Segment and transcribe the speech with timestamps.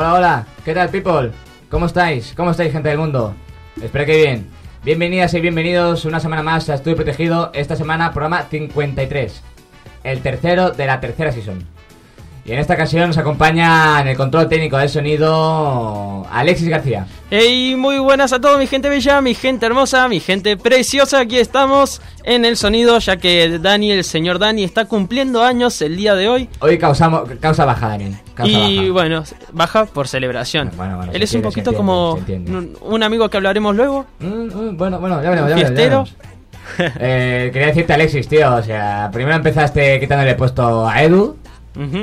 [0.00, 1.32] Hola, hola, ¿qué tal, people?
[1.68, 2.32] ¿Cómo estáis?
[2.36, 3.34] ¿Cómo estáis, gente del mundo?
[3.82, 4.46] Espero que bien.
[4.84, 7.50] Bienvenidas y bienvenidos una semana más a Estudio Protegido.
[7.52, 9.42] Esta semana, programa 53,
[10.04, 11.66] el tercero de la tercera season.
[12.44, 17.06] Y en esta ocasión nos acompaña en el control técnico del sonido Alexis García.
[17.30, 21.20] Hey, muy buenas a todos, mi gente bella, mi gente hermosa, mi gente preciosa.
[21.20, 25.96] Aquí estamos en el sonido, ya que Dani, el señor Dani, está cumpliendo años el
[25.96, 26.48] día de hoy.
[26.60, 27.98] Hoy causamos, causa baja.
[28.34, 28.92] Causa y baja.
[28.92, 30.70] bueno, baja por celebración.
[30.74, 32.18] Bueno, bueno, Él es un poquito como
[32.80, 34.06] un, amigo que hablaremos luego.
[34.20, 36.04] Mm, mm, bueno, bueno, ya veremos, ya veremos, ya Fiestero.
[36.04, 36.16] veremos.
[37.00, 41.36] Eh, quería decirte, Alexis, tío, o sea, primero empezaste quitándole puesto a Edu.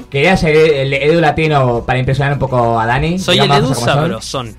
[0.10, 3.20] Quería ser el Edu latino para impresionar un poco a Dani.
[3.20, 3.74] Soy el Edu.
[3.74, 4.56] Sabrosón.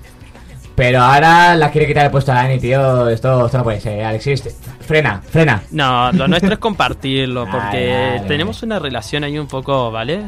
[0.75, 3.09] Pero ahora la quiere quitar el puesto a Dani, tío.
[3.09, 4.43] Esto, esto no puede ser, Alexis.
[4.43, 4.51] te-
[4.85, 5.63] Frena, frena.
[5.71, 10.21] No, lo nuestro es compartirlo, porque tenemos una relación ahí un poco, ¿vale?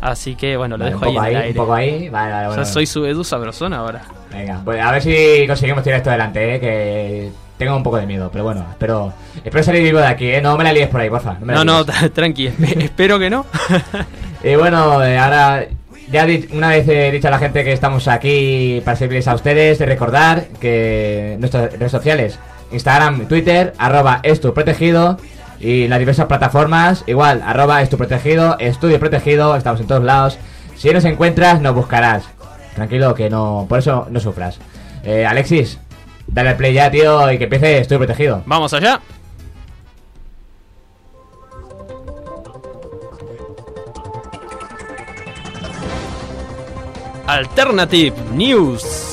[0.00, 1.50] Así que bueno, lo dejo ahí poco en el ahí, aire.
[1.50, 2.08] un poco ahí.
[2.08, 4.02] Vale, vale, O sea, soy su Edu Sabrosón ahora.
[4.32, 6.60] Venga, pues a ver si conseguimos tirar esto adelante, eh.
[6.60, 9.12] Que tengo un poco de miedo, pero bueno, espero,
[9.44, 10.40] espero salir vivo de aquí, eh.
[10.40, 11.36] No me la líes por ahí, porfa.
[11.40, 13.46] No, no, tra- tranqui, espe- espero que no.
[14.44, 15.66] Y bueno, eh, ahora
[16.10, 19.78] ya una vez he dicho a la gente que estamos aquí para servirles a ustedes,
[19.78, 22.38] de recordar que nuestras redes sociales,
[22.72, 24.20] Instagram, Twitter, arroba
[24.54, 25.18] protegido
[25.58, 30.38] y las diversas plataformas, igual, arroba protegido, estudio protegido, estamos en todos lados.
[30.76, 32.24] Si nos encuentras, nos buscarás.
[32.74, 34.58] Tranquilo, que no, por eso no sufras.
[35.02, 35.78] Eh, Alexis,
[36.26, 38.42] dale al play ya, tío, y que empiece estudio protegido.
[38.46, 39.00] Vamos allá.
[47.26, 49.05] Alternative News.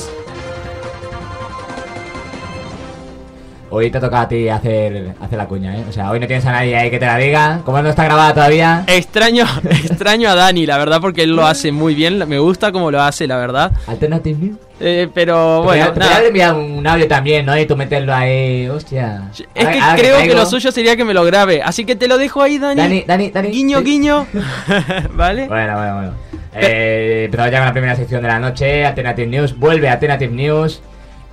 [3.74, 5.84] Hoy te toca a ti hacer, hacer la cuña, ¿eh?
[5.88, 7.60] O sea, hoy no tienes a nadie ahí que te la diga.
[7.64, 11.72] Como no está grabada todavía, Extraño, extraño a Dani, la verdad, porque él lo hace
[11.72, 12.28] muy bien.
[12.28, 13.72] Me gusta cómo lo hace, la verdad.
[13.88, 14.58] Alternative News.
[14.78, 16.16] Eh, pero bueno, Te podría nada.
[16.16, 17.58] haber enviado un audio también, ¿no?
[17.58, 19.22] Y tú meterlo ahí, hostia.
[19.32, 21.60] Es que ahora creo que lo suyo sería que me lo grabe.
[21.60, 22.80] Así que te lo dejo ahí, Dani.
[22.80, 23.48] Dani, Dani, Dani.
[23.48, 23.84] Guiño, sí.
[23.84, 24.26] guiño.
[25.14, 25.48] ¿Vale?
[25.48, 26.12] Bueno, bueno, bueno.
[26.54, 29.58] Eh, empezamos ya con la primera sección de la noche, Alternative News.
[29.58, 30.80] Vuelve Alternative News.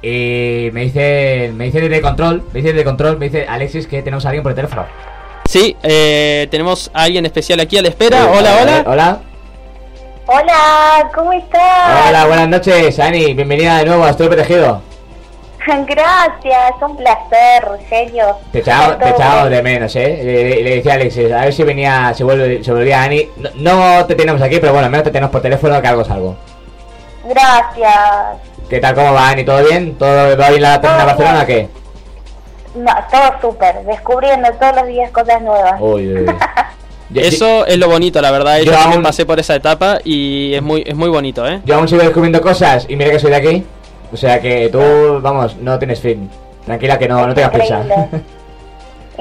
[0.01, 4.01] Y me dice, me dice desde control, me dice desde control, me dice Alexis que
[4.01, 4.85] tenemos a alguien por el teléfono.
[5.45, 8.31] Sí, eh, tenemos a alguien especial aquí a la espera.
[8.31, 8.83] Hola, hola.
[8.87, 9.19] Hola.
[10.27, 12.07] Hola, ¿cómo estás?
[12.09, 13.33] Hola, buenas noches, Ani.
[13.33, 14.81] Bienvenida de nuevo a Estoy Protegido.
[15.67, 18.37] Gracias, un placer, Rogelio.
[18.51, 20.21] Te echaba, te echaba de menos, ¿eh?
[20.23, 23.27] Le, le decía a Alexis, a ver si venía, se, vuelve, se volvía Ani.
[23.55, 26.01] No, no te tenemos aquí, pero bueno, al menos te tenemos por teléfono, que algo
[26.01, 26.35] es algo.
[27.25, 28.50] Gracias.
[28.71, 29.43] ¿Qué tal, cómo va, Ani?
[29.43, 29.95] ¿Todo bien?
[29.95, 31.67] ¿Todo va bien la tercera Barcelona o qué?
[32.73, 35.73] No, todo súper, descubriendo todos los días cosas nuevas.
[35.81, 36.25] Uy, uy,
[37.15, 38.59] Eso es lo bonito, la verdad.
[38.59, 41.59] Yo, Yo también aún- pasé por esa etapa y es muy, es muy bonito, ¿eh?
[41.65, 43.65] Yo aún sigo descubriendo cosas y mira que soy de aquí.
[44.13, 46.29] O sea que tú, vamos, no tienes fin.
[46.65, 47.83] Tranquila que no, no tengas prisa.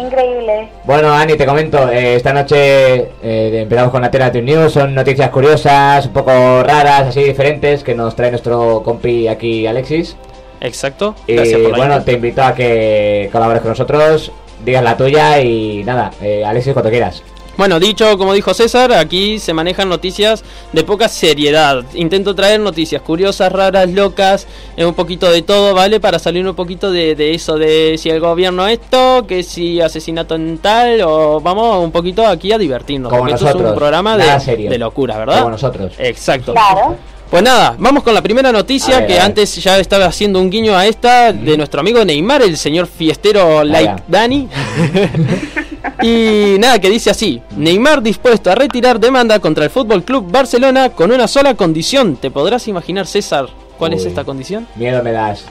[0.01, 0.69] Increíble.
[0.85, 6.07] Bueno, Ani, te comento, eh, esta noche eh, empezamos con Alternative News, son noticias curiosas,
[6.07, 10.17] un poco raras, así diferentes, que nos trae nuestro compi aquí, Alexis.
[10.61, 11.15] Exacto.
[11.27, 14.33] Y Gracias por la bueno, te invito a que colabores con nosotros,
[14.65, 17.23] digas la tuya y nada, eh, Alexis, cuando quieras.
[17.61, 21.85] Bueno, dicho como dijo César, aquí se manejan noticias de poca seriedad.
[21.93, 24.47] Intento traer noticias curiosas, raras, locas,
[24.79, 26.01] eh, un poquito de todo, ¿vale?
[26.01, 30.37] Para salir un poquito de, de eso de si el gobierno esto, que si asesinato
[30.37, 33.11] en tal, o vamos un poquito aquí a divertirnos.
[33.11, 35.41] Como porque esto es nosotros, un programa de, de locura, ¿verdad?
[35.41, 35.93] Como nosotros.
[35.99, 36.53] Exacto.
[36.53, 36.97] Claro.
[37.31, 40.75] Pues nada, vamos con la primera noticia ver, que antes ya estaba haciendo un guiño
[40.75, 44.03] a esta de nuestro amigo Neymar, el señor fiestero like.
[44.09, 44.49] Dani.
[46.03, 50.91] y nada, que dice así, Neymar dispuesto a retirar demanda contra el Fútbol Club Barcelona
[50.91, 52.17] con una sola condición.
[52.17, 53.49] ¿Te podrás imaginar, César,
[53.79, 54.67] cuál es esta condición?
[54.77, 55.45] Miedo me das.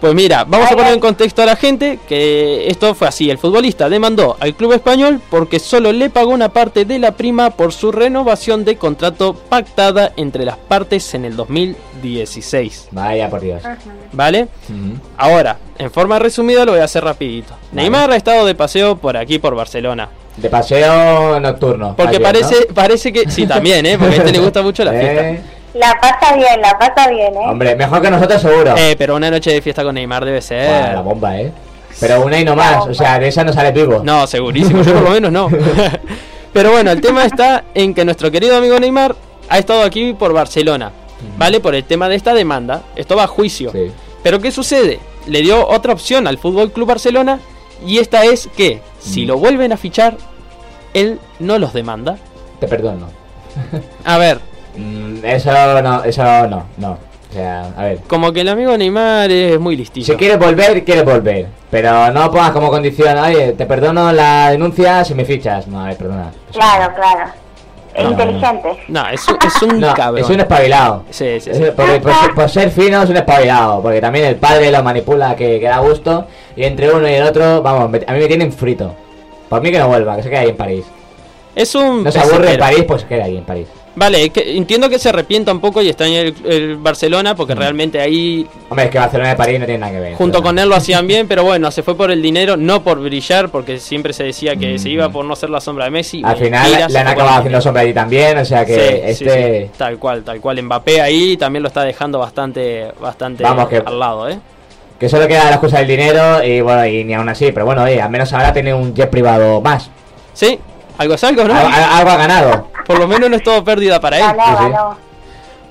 [0.00, 0.94] Pues mira, vamos a poner ay.
[0.94, 3.30] en contexto a la gente que esto fue así.
[3.30, 7.50] El futbolista demandó al club español porque solo le pagó una parte de la prima
[7.50, 12.88] por su renovación de contrato pactada entre las partes en el 2016.
[12.92, 13.62] Vaya por Dios.
[14.12, 14.48] ¿Vale?
[15.16, 17.54] Ahora, en forma resumida lo voy a hacer rapidito.
[17.72, 20.08] Neymar ha estado de paseo por aquí, por Barcelona.
[20.36, 21.96] De paseo nocturno.
[21.96, 23.28] Porque parece, parece que.
[23.28, 23.98] Sí, también, ¿eh?
[23.98, 25.30] Porque a este le gusta mucho la fiesta.
[25.57, 27.46] Eh, La pasa bien, la pasa bien, ¿eh?
[27.48, 28.74] Hombre, mejor que nosotros seguro.
[28.76, 30.94] Eh, pero una noche de fiesta con Neymar debe Buah, ser.
[30.94, 31.52] la bomba, eh.
[32.00, 34.00] Pero una y no más, o sea, de esa no sales vivo.
[34.04, 35.48] No, segurísimo, yo por lo menos no.
[36.52, 39.14] Pero bueno, el tema está en que nuestro querido amigo Neymar
[39.48, 40.92] ha estado aquí por Barcelona,
[41.36, 41.60] ¿vale?
[41.60, 42.82] Por el tema de esta demanda.
[42.96, 43.70] Esto va a juicio.
[43.72, 43.90] Sí.
[44.22, 44.98] Pero ¿qué sucede?
[45.26, 47.38] Le dio otra opción al Fútbol Club Barcelona
[47.86, 50.16] y esta es que si lo vuelven a fichar,
[50.94, 52.16] él no los demanda.
[52.60, 53.08] Te perdono.
[54.04, 54.40] A ver,
[54.78, 55.50] Mm, eso
[55.82, 56.98] no, eso no, no.
[57.30, 57.98] O sea, a ver.
[58.08, 60.06] como que el amigo Neymar es muy listillo.
[60.06, 61.46] Si quieres volver, quieres volver.
[61.70, 65.66] Pero no pongas como condición, oye, te perdono la denuncia si me fichas.
[65.66, 66.30] No, a ver, perdona.
[66.52, 67.30] Claro, claro.
[67.94, 68.68] Es No, inteligente.
[68.88, 70.24] No, es, un- es un No, cabrón.
[70.24, 71.04] es un espabilado.
[71.10, 71.64] Sí, sí, Es- sí.
[71.76, 73.82] Por, por ser- por ser fino es un espabilado.
[73.82, 76.26] Porque también el padre lo manipula que, que da gusto.
[76.56, 78.94] Y entre uno y el otro, vamos, me- a mí me tienen frito.
[79.50, 80.84] Por mí que no vuelva, que se quede ahí en París.
[81.54, 82.58] Es un No se aburre en.
[82.60, 83.66] París, pues se queda ahí en París.
[83.98, 87.54] Vale, que entiendo que se arrepienta un poco y está en el, el Barcelona porque
[87.54, 87.58] Mm.
[87.58, 90.14] realmente ahí Hombre, es que Barcelona y París no tienen nada que ver.
[90.14, 93.00] junto con él lo hacían bien, pero bueno, se fue por el dinero, no por
[93.00, 94.78] brillar, porque siempre se decía que Mm.
[94.78, 96.22] se iba por no ser la sombra de Messi.
[96.24, 99.64] Al final le han acabado haciendo sombra allí también, o sea que Sí, este...
[99.66, 100.62] sí, tal cual, tal cual.
[100.62, 104.38] Mbappé ahí también lo está dejando bastante, bastante Vamos, que- al lado, ¿eh?
[105.00, 107.82] Que solo queda las cosas del dinero y bueno, y ni aún así, pero bueno,
[107.82, 109.90] oye, al menos ahora tiene un jet privado más.
[110.34, 110.58] Sí,
[110.98, 111.54] algo es algo, ¿no?
[111.54, 112.68] Algo, ha ganado.
[112.86, 114.36] Por lo menos no es todo pérdida para él.
[114.36, 115.08] Ganó, ganó.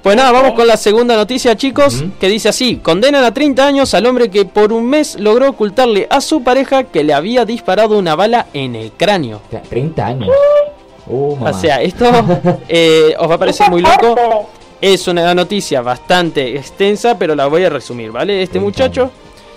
[0.01, 3.93] Pues nada, vamos con la segunda noticia, chicos, que dice así: condenan a 30 años
[3.93, 7.97] al hombre que por un mes logró ocultarle a su pareja que le había disparado
[7.99, 9.41] una bala en el cráneo.
[9.47, 10.29] O sea, 30 años.
[11.07, 12.05] Uh, O sea, esto
[12.69, 14.49] eh, os va a parecer muy loco.
[14.79, 18.43] Es una noticia bastante extensa, pero la voy a resumir, ¿vale?
[18.43, 19.11] Este 30 muchacho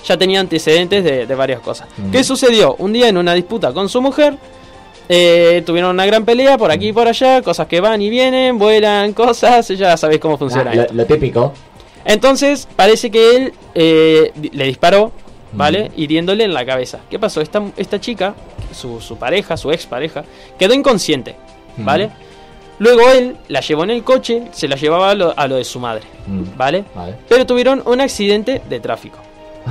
[0.05, 1.87] ya tenía antecedentes de, de varias cosas.
[2.11, 2.75] ¿Qué sucedió?
[2.79, 4.37] Un día en una disputa con su mujer,
[5.13, 8.59] eh, tuvieron una gran pelea por aquí y por allá, cosas que van y vienen,
[8.59, 11.53] vuelan, cosas, ya sabéis cómo funciona Ah, lo, típico.
[12.05, 15.11] Entonces, parece que él eh, le disparó,
[15.53, 15.89] ¿vale?
[15.91, 16.01] Mm.
[16.01, 17.01] Hiriéndole en la cabeza.
[17.11, 17.41] ¿Qué pasó?
[17.41, 18.35] Esta, esta chica,
[18.73, 20.23] su, su pareja, su ex pareja,
[20.57, 21.35] quedó inconsciente,
[21.77, 22.07] ¿vale?
[22.07, 22.11] Mm.
[22.79, 25.65] Luego él la llevó en el coche, se la llevaba a lo, a lo de
[25.65, 26.57] su madre, Mm.
[26.57, 26.85] ¿vale?
[26.95, 27.17] Vale.
[27.29, 29.19] Pero tuvieron un accidente de tráfico.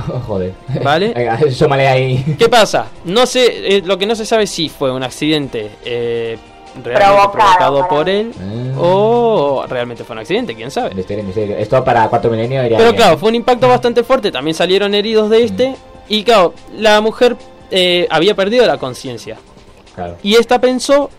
[0.26, 0.52] Joder.
[0.82, 1.12] Vale.
[1.16, 2.36] Venga, súmale ahí.
[2.38, 2.86] ¿Qué pasa?
[3.04, 6.38] No sé, eh, lo que no se sabe si fue un accidente eh,
[6.84, 8.78] realmente Provocado, por él Ah.
[8.78, 10.94] o realmente fue un accidente, quién sabe.
[10.94, 11.56] Misterio, misterio.
[11.56, 13.02] Esto para cuarto milenio iría Pero bien.
[13.02, 14.30] claro, fue un impacto bastante fuerte.
[14.30, 15.74] También salieron heridos de este.
[16.08, 17.36] Y claro, la mujer
[17.70, 19.36] eh, había perdido la conciencia.
[19.94, 20.16] Claro.
[20.22, 21.10] Y esta pensó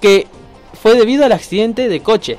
[0.00, 0.26] que
[0.80, 2.38] fue debido al accidente de coche.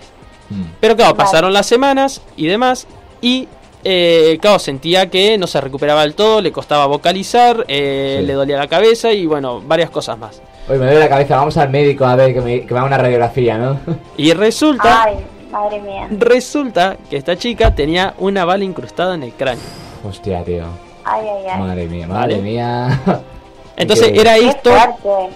[0.50, 0.63] Mm.
[0.80, 1.25] Pero claro, Vale.
[1.25, 2.88] pasaron las semanas y demás.
[3.21, 3.48] Y
[3.83, 8.25] eh, claro, sentía que no se recuperaba del todo, le costaba vocalizar, eh, Sí.
[8.27, 10.41] le dolía la cabeza y bueno, varias cosas más.
[10.69, 12.87] Oye, me duele la cabeza, vamos al médico a ver que me, que me haga
[12.87, 13.79] una radiografía, ¿no?
[14.17, 15.15] Y resulta, Ay,
[15.51, 16.07] madre mía.
[16.11, 19.63] resulta que esta chica tenía una bala incrustada en el cráneo.
[20.07, 20.65] Hostia, tío.
[21.03, 21.59] Ay, ay, ay.
[21.59, 22.35] Madre mía, Vale.
[22.35, 23.01] madre mía.
[23.77, 24.71] Entonces era esto...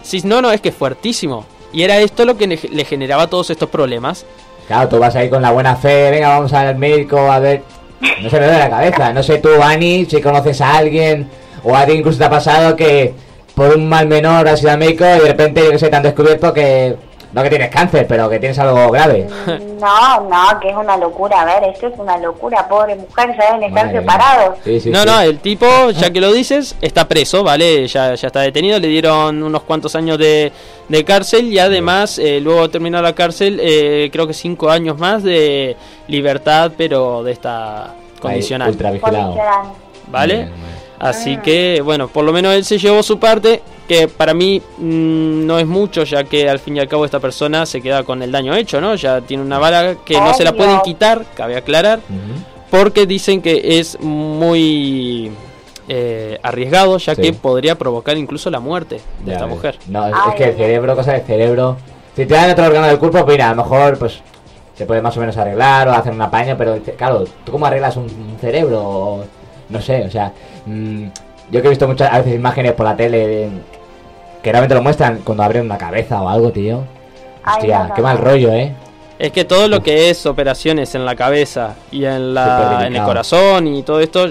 [0.04, 1.46] Sí, no, no, es que es fuertísimo.
[1.74, 4.26] Y era esto lo que le generaba todos estos problemas.
[4.68, 7.64] Claro, tú vas ahí con la buena fe, venga, vamos al médico a ver.
[8.00, 9.14] No se me duele la cabeza.
[9.14, 11.30] No sé tú, Ani, si conoces a alguien
[11.64, 13.14] o a ti incluso te ha pasado que
[13.56, 15.96] por un mal menor has ido al médico y de repente, yo que sé, te
[15.96, 16.96] han descubierto que
[17.36, 19.28] no que tienes cáncer, pero que tienes algo grave.
[19.76, 21.42] No, no, que es una locura.
[21.42, 22.66] A ver, esto es una locura.
[22.68, 24.02] Pobre mujer, ya deben estar Madre mía.
[24.02, 24.58] separados.
[24.64, 25.06] Sí, sí, no, sí.
[25.06, 27.86] no, el tipo, ya que lo dices, está preso, ¿vale?
[27.88, 30.52] Ya, ya está detenido, le dieron unos cuantos años de,
[30.88, 35.22] de cárcel y además, eh, luego terminó la cárcel, eh, creo que cinco años más
[35.22, 35.76] de
[36.08, 39.18] libertad, pero de esta Ahí, condicional, ultra vigilado.
[39.34, 39.66] Condicional.
[40.08, 40.36] ¿vale?
[40.36, 40.75] Bien, bien.
[41.10, 45.46] Así que, bueno, por lo menos él se llevó su parte, que para mí mm,
[45.46, 48.22] no es mucho, ya que al fin y al cabo esta persona se queda con
[48.24, 48.96] el daño hecho, ¿no?
[48.96, 52.40] Ya tiene una bala que no se la pueden quitar, cabe aclarar, Ujú.
[52.72, 55.32] porque dicen que es muy
[55.88, 57.22] eh, arriesgado, ya Sí.
[57.22, 59.78] que podría provocar incluso la muerte de Ya esta mujer.
[59.88, 61.78] No, es que el cerebro, cosa del cerebro.
[62.16, 64.20] Si te dan otro órgano del cuerpo, pues mira, a lo mejor pues
[64.76, 67.98] se puede más o menos arreglar o hacer un apaño, pero claro, ¿tú cómo arreglas
[67.98, 68.10] un
[68.42, 69.26] cerebro?
[69.70, 70.32] No sé, o sea,
[70.66, 71.06] mm,
[71.52, 73.50] yo que he visto muchas a veces imágenes por la tele de-
[74.42, 76.84] que realmente lo muestran cuando abren una cabeza o algo, tío.
[77.44, 78.74] Ay, Hostia, no, qué mal rollo, ¿eh?
[79.18, 83.04] Es que todo lo que es operaciones en la cabeza y en, la, en el
[83.04, 84.28] corazón y todo esto,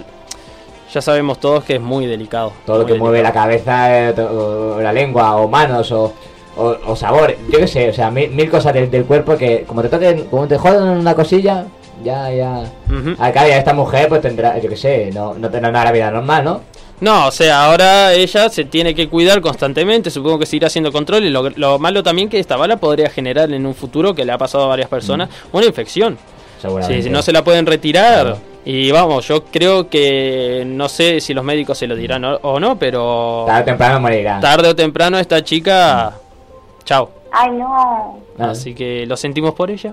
[0.92, 2.52] ya sabemos todos que es muy delicado.
[2.66, 6.12] Todo lo que mueve la cabeza, eh, o la lengua, o manos, o,
[6.56, 9.64] o, o sabor, yo qué sé, o sea, mil, mil cosas del, del cuerpo que
[9.64, 11.64] como te toquen, como te jodan una cosilla,
[12.02, 12.64] ya, ya...
[13.18, 16.44] Acá ya esta mujer pues tendrá, yo qué sé, no, no tendrá una vida normal,
[16.44, 16.60] ¿no?
[17.00, 21.24] No, o sea, ahora ella se tiene que cuidar constantemente, supongo que seguirá haciendo control
[21.24, 24.32] y lo, lo malo también que esta bala podría generar en un futuro, que le
[24.32, 26.16] ha pasado a varias personas, una infección.
[26.86, 28.22] Sí, si no se la pueden retirar.
[28.22, 28.38] Claro.
[28.64, 32.58] Y vamos, yo creo que no sé si los médicos se lo dirán o, o
[32.58, 34.40] no, pero Tarde o temprano morirá.
[34.40, 36.14] tarde o temprano esta chica...
[36.84, 37.10] Chao.
[37.30, 38.20] Ay, no.
[38.38, 39.92] Así que lo sentimos por ella.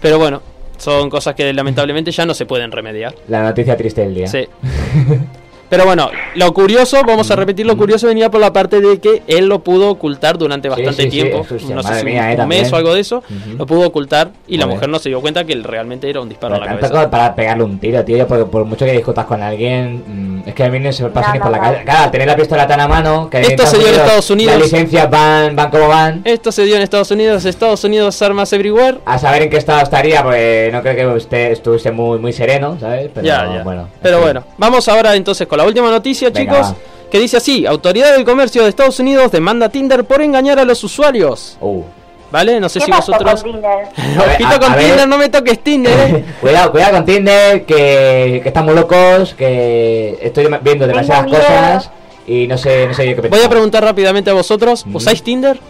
[0.00, 0.42] Pero bueno,
[0.76, 3.14] son cosas que lamentablemente ya no se pueden remediar.
[3.28, 4.26] La noticia triste del día.
[4.26, 4.46] Sí.
[5.68, 9.22] Pero bueno, lo curioso, vamos a repetir, lo curioso venía por la parte de que
[9.26, 12.26] él lo pudo ocultar durante bastante sí, sí, tiempo, sí, no sé si mía, un
[12.28, 12.66] mes también.
[12.72, 13.56] o algo de eso, Ujú.
[13.58, 16.54] lo pudo ocultar y la mujer no se dio cuenta que realmente era un disparo
[16.54, 17.10] Pero a la tanto cabeza.
[17.10, 20.02] para pegarle un tiro, tío, porque por mucho que discutas con alguien,
[20.44, 21.64] mm, es que a mí no se me pasa No, ni no, por la no.
[21.64, 21.84] calle.
[21.84, 24.54] Claro, tener la pistola tan a mano, que Esto se dio en Estados Unidos.
[24.54, 26.20] Las licencias van, van como van.
[26.24, 28.98] Esto se dio en Estados Unidos, Estados Unidos armas everywhere.
[29.06, 32.76] A saber en qué estado estaría, pues no creo que usted estuviese muy, muy sereno,
[32.80, 33.10] ¿sabes?
[33.14, 33.62] Pero ya, ya.
[33.64, 33.88] bueno.
[34.02, 36.76] Pero bueno, vamos ahora entonces con la última noticia, Venga, chicos, va.
[37.10, 40.64] que dice así, Autoridad del Comercio de Estados Unidos demanda a Tinder por engañar a
[40.64, 41.56] los usuarios.
[41.60, 41.82] Uh.
[42.30, 42.58] ¿Vale?
[42.58, 43.42] No sé ¿Qué si vosotros...
[43.44, 43.86] con Tinder?
[44.18, 45.06] Ojito con ver.
[45.08, 46.24] No me toques Tinder, eh.
[46.40, 51.90] cuidado, cuidado con Tinder, que, que estamos locos, que estoy viendo demasiadas cosas
[52.26, 53.38] y no sé, no sé yo qué pensar.
[53.38, 54.96] Voy a preguntar rápidamente a vosotros, Mm.
[54.96, 55.60] ¿usáis Tinder?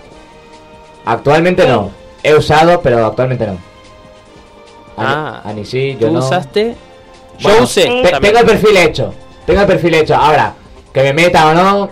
[1.05, 1.91] Actualmente no.
[2.23, 3.59] He usado, pero actualmente no.
[4.97, 5.41] Ah.
[5.45, 6.21] Ani, Ani sí, yo ¿Tú no.
[6.21, 6.75] usaste?
[7.39, 7.83] Yo Bueno, usé.
[8.23, 9.15] Tengo el perfil hecho.
[9.47, 10.15] Tengo el perfil hecho.
[10.15, 10.55] Ahora,
[10.93, 11.91] que me meta o no,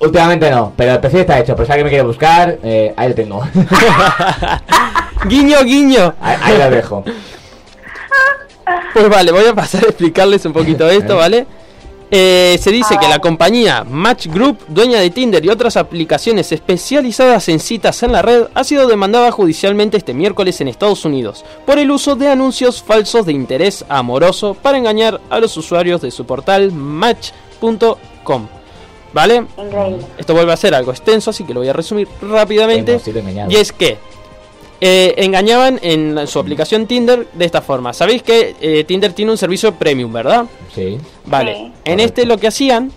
[0.00, 0.72] últimamente no.
[0.76, 1.54] Pero el perfil está hecho.
[1.54, 3.42] Por si alguien me quiere buscar, eh, ahí lo tengo.
[5.26, 6.14] guiño, guiño.
[6.20, 7.04] ahí, ahí lo dejo.
[8.92, 11.46] Pues vale, voy a pasar a explicarles un poquito esto, ¿vale?
[12.16, 17.48] Eh, se dice que la compañía Match Group, dueña de Tinder y otras aplicaciones especializadas
[17.48, 21.80] en citas en la red, ha sido demandada judicialmente este miércoles en Estados Unidos por
[21.80, 26.24] el uso de anuncios falsos de interés amoroso para engañar a los usuarios de su
[26.24, 28.46] portal Match.com.
[29.12, 29.46] ¿Vale?
[29.58, 30.06] Increíble.
[30.16, 33.00] Esto vuelve a ser algo extenso, así que lo voy a resumir rápidamente.
[33.48, 33.98] Y es que
[34.80, 37.92] eh, engañaban en su aplicación Tinder de esta forma.
[37.92, 40.46] Sabéis que eh, Tinder tiene un servicio premium, ¿verdad?
[40.74, 40.98] Sí.
[41.26, 41.54] Vale.
[41.54, 41.60] Sí.
[41.60, 42.02] En Correcto.
[42.04, 42.92] este lo que hacían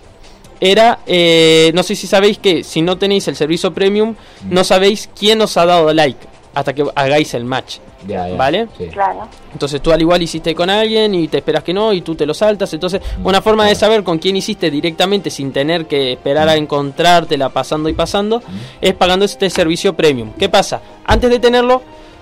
[0.60, 4.14] era, eh, no sé si sabéis que si no tenéis el servicio premium,
[4.50, 6.18] no sabéis quién os ha dado like
[6.58, 7.76] hasta que hagáis el match.
[8.06, 8.36] Ya, ya.
[8.36, 8.66] ¿Vale?
[8.76, 8.86] Sí.
[8.88, 9.28] Claro.
[9.52, 12.26] Entonces tú al igual hiciste con alguien y te esperas que no y tú te
[12.26, 12.72] lo saltas.
[12.74, 17.48] Entonces una forma de saber con quién hiciste directamente sin tener que esperar a encontrártela
[17.50, 18.42] pasando y pasando
[18.80, 20.32] es pagando este servicio premium.
[20.36, 20.80] ¿Qué pasa?
[21.04, 21.80] Antes de tenerlo,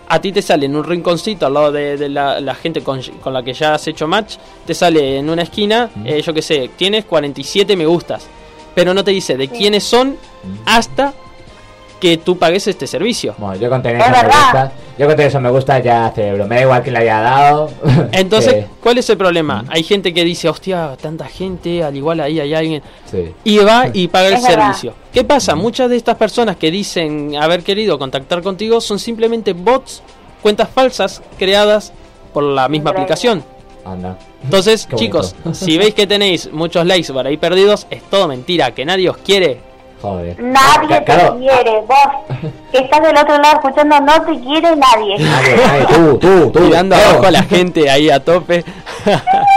[0.09, 3.01] a ti te sale en un rinconcito al lado de, de la, la gente con,
[3.23, 6.43] con la que ya has hecho match, te sale en una esquina, eh, yo que
[6.43, 8.27] sé, tienes 47 me gustas,
[8.75, 10.17] pero no te dice de quiénes son
[10.67, 11.15] hasta
[12.01, 13.35] que tú pagues este servicio.
[13.39, 14.43] Bueno, yo con tener Es eso me verdad.
[14.43, 14.73] gusta.
[14.99, 16.47] Yo con tener eso me gusta ya cerebro.
[16.47, 17.71] Me da igual quién le haya dado.
[18.13, 19.65] Entonces, Que- ¿cuál es el problema?
[19.69, 22.83] Hay gente que dice, hostia, tanta gente, al igual ahí hay alguien.
[23.11, 23.33] sí.
[23.45, 24.65] Y va y paga el Es verdad.
[24.67, 24.95] servicio.
[25.13, 25.55] ¿Qué pasa?
[25.55, 30.03] Muchas de estas personas que dicen haber querido contactar contigo son simplemente bots,
[30.43, 31.93] cuentas falsas creadas
[32.35, 33.03] por la misma Increíble.
[33.15, 33.45] aplicación.
[33.87, 34.19] Anda.
[34.45, 38.85] Entonces, chicos, si veis que tenéis muchos likes por ahí perdidos, es todo mentira, que
[38.85, 39.61] nadie os quiere.
[40.03, 40.39] Joder.
[40.43, 41.33] Nadie claro.
[41.35, 41.81] te quiere.
[41.81, 45.19] Vos, que estás del otro lado escuchando, no te quiere nadie.
[45.19, 46.61] Nadie, nadie, tú, tú, tú.
[46.67, 47.09] Tirando Leo.
[47.11, 48.65] abajo a la gente ahí a tope.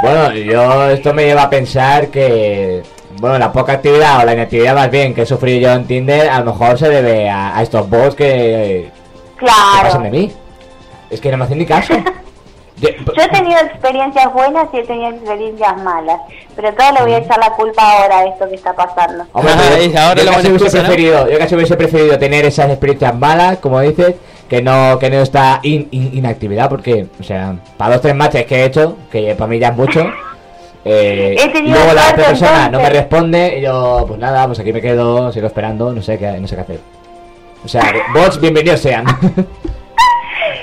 [0.02, 2.84] Bueno, yo esto me lleva a pensar que
[3.20, 6.30] bueno, la poca actividad o la inactividad más bien que he sufrido yo en Tinder
[6.30, 8.92] a lo mejor se debe a, a estos bots que,
[9.40, 10.12] que pasan de Claro.
[10.12, 10.32] mí.
[11.10, 11.94] Es que no me hacen ni caso.
[12.82, 16.20] Yo- Yo he tenido experiencias buenas y he tenido experiencias malas,
[16.56, 19.26] pero todo le voy a echar la culpa ahora a esto que está pasando.
[19.34, 20.88] Hombre, Ah, es ahora yo lo casi hubiese empezar, ¿no?
[20.88, 24.16] preferido, yo casi hubiese preferido tener esas experiencias malas, como dices,
[24.48, 28.46] que no que no esta in- in- inactividad, porque, o sea, para dos tres matches
[28.46, 30.06] que he hecho, que para mí ya es mucho,
[30.86, 34.82] eh, luego la otra persona no me responde y yo, pues nada, pues aquí me
[34.82, 36.80] quedo, sigo esperando, no sé qué, no sé qué hacer.
[37.64, 37.84] O sea,
[38.14, 39.06] bots, bienvenidos sean.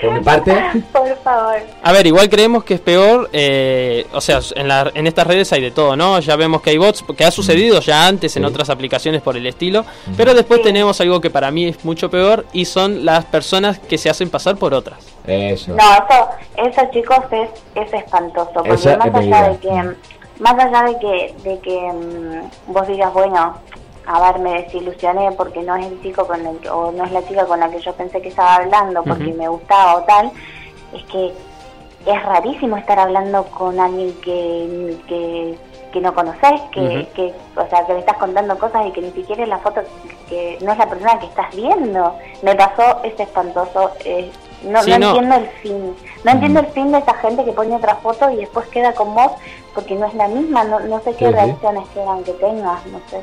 [0.03, 0.55] Por mi parte,
[0.93, 1.57] Por favor.
[1.83, 5.53] A ver, igual creemos que es peor, eh, o sea, en, la- en estas redes
[5.53, 6.19] hay de todo, ¿no?
[6.21, 9.47] Ya vemos que hay bots, que ha sucedido ya antes en otras aplicaciones por el
[9.47, 9.85] estilo,
[10.17, 10.65] pero después Sí.
[10.65, 14.31] tenemos algo que para mí es mucho peor y son las personas que se hacen
[14.31, 14.99] pasar por otras.
[15.27, 15.73] eso.
[15.75, 16.29] No, eso,
[16.69, 19.71] eso chicos es, es espantoso, porque más allá de que,
[20.39, 23.57] más allá de que, de que mm, vos digas, bueno,
[24.07, 27.27] a ver, me desilusioné porque no es el chico con el, o no es la
[27.27, 30.31] chica con la que yo pensé que estaba hablando porque me gustaba o tal,
[30.95, 31.33] es que
[32.07, 35.59] es rarísimo estar hablando con alguien que, que,
[35.93, 39.11] que no conoces, que, que, o sea, que le estás contando cosas y que ni
[39.11, 39.83] siquiera es la foto,
[40.29, 42.15] que no es la persona que estás viendo.
[42.43, 44.27] Me pasó, es espantoso, es
[44.63, 45.07] No, Sí, no no.
[45.09, 45.97] entiendo el fin.
[46.25, 49.15] No entiendo el fin de esa gente que pone otra foto y después queda con
[49.15, 49.33] vos
[49.75, 50.63] porque no es la misma.
[50.65, 51.31] No, no sé qué Sí, sí.
[51.33, 53.21] reacción esperan que tengas, no sé.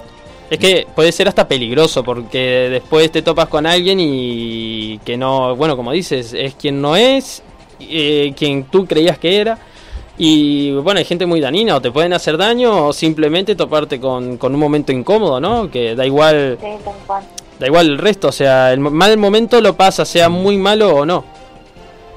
[0.49, 5.55] Es que puede ser hasta peligroso porque después te topas con alguien y que no,
[5.55, 7.41] bueno, como dices, es quien no es,
[7.79, 9.57] eh, quien tú creías que era.
[10.15, 14.37] Y bueno, hay gente muy danina, o te pueden hacer daño o simplemente toparte con,
[14.37, 15.71] con un momento incómodo, ¿no?
[15.71, 17.23] Que da igual, Sí, tal cual.
[17.59, 21.05] da igual el resto, o sea, el mal momento lo pasa, sea muy malo o
[21.05, 21.25] no.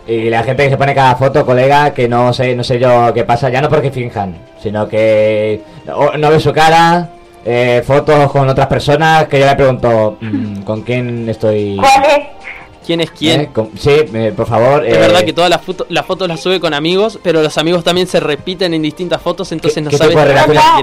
[0.06, 3.12] Y la gente que se pone cada foto, colega, que no sé, no sé yo
[3.14, 7.09] qué pasa, ya no porque finjan, sino que no, no ve su cara,
[7.47, 11.76] eh, fotos con otras personas, que yo le pregunto, mm, ¿con quién estoy?
[11.76, 12.26] ¿Cuál es?
[12.85, 13.41] ¿Quién es quién?
[13.41, 14.87] Eh, con- sí, eh, por favor.
[14.87, 17.59] Es eh, verdad que todas las, foto- las fotos las sube con amigos, pero los
[17.59, 20.15] amigos también se repiten en distintas fotos, entonces ¿Qué, no sabes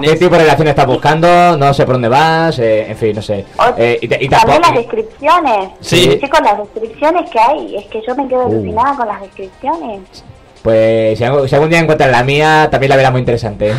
[0.01, 1.55] qué tipo de relación estás buscando?
[1.57, 3.45] No sé por dónde vas, eh, en fin, no sé.
[3.77, 5.69] Eh, y, te- y También las descripciones.
[5.79, 6.17] Sí.
[6.21, 7.75] Chicos, las descripciones que hay.
[7.77, 8.51] Es que yo me quedo Uh.
[8.51, 10.01] alucinada con las descripciones.
[10.63, 13.73] Pues si, algo- si algún día encuentras la mía, también la verás muy interesante.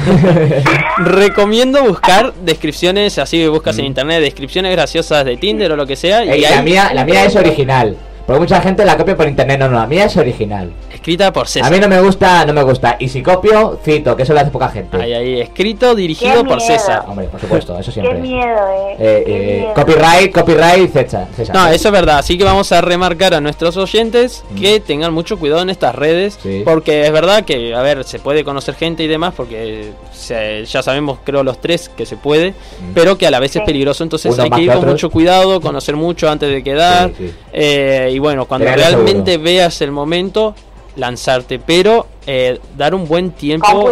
[0.98, 6.24] Recomiendo buscar descripciones, así buscas en internet, descripciones graciosas de Tinder o lo que sea,
[6.24, 7.96] y Ey, hay la, mía, la mía es original.
[8.26, 10.72] Porque mucha gente la copia por internet, no, no, la mía es original.
[10.92, 11.68] escrita por César.
[11.70, 12.96] A mí no me gusta, no me gusta.
[12.98, 14.96] Y si copio, cito, que eso lo hace poca gente.
[14.96, 16.72] Ahí, ahí, escrito, dirigido Qué por miedo.
[16.72, 17.04] César.
[17.06, 18.20] Hombre, por supuesto, eso Qué siempre.
[18.20, 18.96] miedo, eh.
[18.98, 19.74] Eh, Qué eh, miedo.
[19.74, 21.26] copyright, copyright, César.
[21.36, 21.54] César.
[21.54, 25.38] No, eso es verdad, así que vamos a remarcar a nuestros oyentes que tengan mucho
[25.38, 26.42] cuidado en estas redes, Mm.
[26.42, 26.62] Sí.
[26.64, 30.82] porque es verdad que, a ver, se puede conocer gente y demás, porque se- ya
[30.82, 32.54] sabemos, creo, los tres que se puede,
[32.94, 34.34] pero que a la vez es peligroso, entonces Mm.
[34.34, 34.92] Uno hay que ir que con otros.
[34.94, 37.34] mucho cuidado, conocer mucho antes de quedar, Sí, sí.
[37.52, 39.44] eh, y bueno, cuando realmente seguro.
[39.50, 40.54] veas el momento,
[40.96, 43.90] lanzarte, pero eh, dar un buen tiempo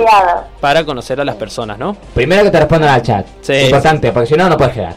[0.61, 1.97] para conocer a las personas, ¿no?
[2.15, 3.27] Primero que te respondan al chat.
[3.41, 3.55] Sí.
[3.65, 4.95] Importante, porque si no, no puedes quedar.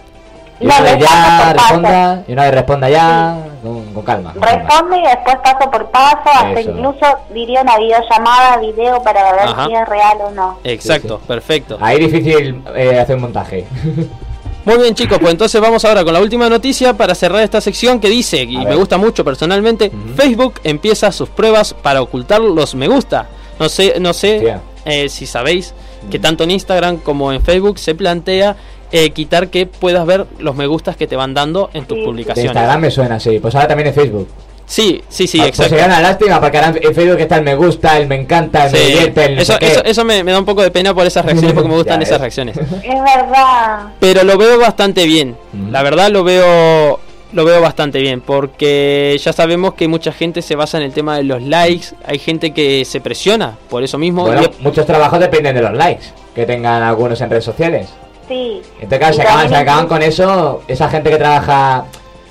[0.58, 4.32] Y No, una vez no, ya responda, y una vez responda ya, con, con calma.
[4.32, 4.64] con calma.
[4.64, 6.70] Responde y después paso por paso, hasta Eso.
[6.72, 9.66] incluso diría una videollamada, video para ver Ajá.
[9.68, 10.60] si es real o no.
[10.64, 11.28] Exacto, sí.
[11.28, 11.78] perfecto.
[11.82, 13.66] Ahí difícil eh, hacer un montaje.
[14.66, 18.00] Muy bien chicos, pues entonces vamos ahora con la última noticia para cerrar esta sección
[18.00, 22.88] que dice, y me gusta mucho personalmente, Facebook empieza sus pruebas para ocultar los me
[22.88, 23.30] gusta.
[23.60, 25.74] No sé, no sé eh, si sabéis
[26.10, 28.56] que tanto en Instagram como en Facebook se plantea
[28.92, 32.02] eh, quitar que puedas ver los me gustas que te van dando en tus Sí.
[32.02, 32.52] De publicaciones.
[32.52, 34.28] Instagram me suena así, pues ahora también en Facebook.
[34.68, 35.70] Sí, sí, sí, Ah, Pues exacto.
[35.70, 38.72] sería una lástima porque ahora en Facebook está el me gusta, el me encanta, el
[38.72, 39.68] me divierte, el no eso, sé qué.
[39.68, 42.02] eso, eso me, me da un poco de pena por esas reacciones porque me gustan
[42.02, 42.58] esas reacciones.
[42.58, 43.90] Es verdad.
[44.00, 45.36] Pero lo veo bastante bien.
[45.72, 47.00] La verdad lo veo
[47.34, 51.18] lo veo bastante bien porque ya sabemos que mucha gente se basa en el tema
[51.18, 54.24] de los likes, hay gente que se presiona por eso mismo.
[54.26, 57.90] Bueno, y- muchos trabajos dependen de los likes que tengan algunos en redes sociales.
[58.28, 58.62] Sí.
[58.82, 61.86] Entonces, claro, se acaban, se acaban con eso, esa gente que trabaja,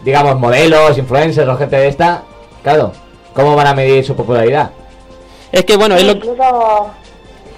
[0.04, 2.22] digamos, modelos, influencers o gente de esta,
[2.62, 2.92] claro,
[3.34, 4.70] ¿cómo van a medir su popularidad?
[5.52, 6.90] es que bueno, Sí, es lo incluso,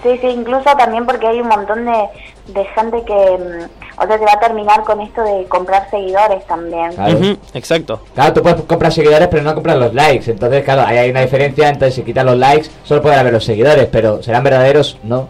[0.02, 2.08] sí, sí, incluso también porque hay un montón de,
[2.48, 6.46] de gente que, mm, o sea, se va a terminar con esto de comprar seguidores
[6.46, 6.92] también.
[6.92, 7.18] Claro.
[7.54, 8.00] Exacto.
[8.14, 10.30] Claro, tú puedes comprar seguidores, pero no comprar los likes.
[10.30, 11.68] Entonces, claro, ahí hay una diferencia.
[11.70, 14.98] Entonces, si quitas los likes, solo pueden haber los seguidores, pero ¿serán verdaderos?
[15.02, 15.28] No.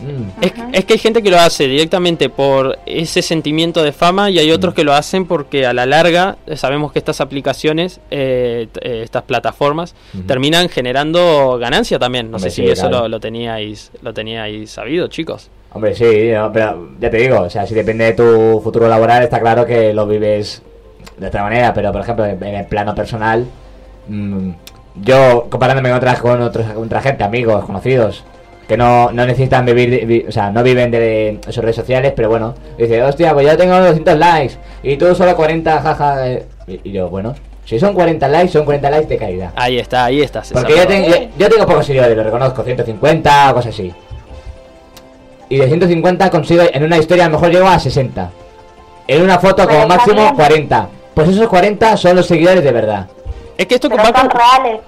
[0.00, 0.42] Mm.
[0.42, 4.38] Es, es que hay gente que lo hace directamente por ese sentimiento de fama y
[4.38, 4.54] hay Mm.
[4.54, 9.22] otros que lo hacen porque a la larga sabemos que estas aplicaciones, eh, eh, estas
[9.22, 9.94] plataformas,
[10.26, 12.30] terminan generando ganancia también.
[12.30, 13.02] No Hombre, sé si sí, eso claro.
[13.04, 15.48] lo, lo teníais lo teníais sabido, chicos.
[15.72, 19.22] Hombre, sí, no, pero ya te digo, o sea, si depende de tu futuro laboral,
[19.24, 20.62] está claro que lo vives
[21.18, 23.44] de otra manera, pero por ejemplo, en el plano personal,
[24.08, 24.50] mm,
[25.02, 28.22] yo comparándome con otra, con otros, con otra gente, amigos, conocidos,
[28.68, 32.12] que no, no necesitan vivir, de- vi- o sea, no viven de sus redes sociales,
[32.16, 36.46] pero bueno, dice, hostia, pues yo tengo 200 likes y tú solo 40, jaja, eh",
[36.66, 37.34] y, y yo, bueno,
[37.66, 39.50] si son 40 likes, son 40 likes de calidad.
[39.56, 40.42] Ahí está, ahí está.
[40.44, 40.62] César.
[40.62, 43.92] Porque yo, tengo yo, yo tengo pocos seguidores, lo reconozco, 150 o cosas así.
[45.48, 48.30] Y de 150 consigo, en una historia a lo mejor llego a 60.
[49.06, 50.88] En una foto como máximo también- 40.
[51.14, 53.06] Pues esos 40 son los seguidores de verdad.
[53.56, 54.80] Es que esto Pero va, son reales.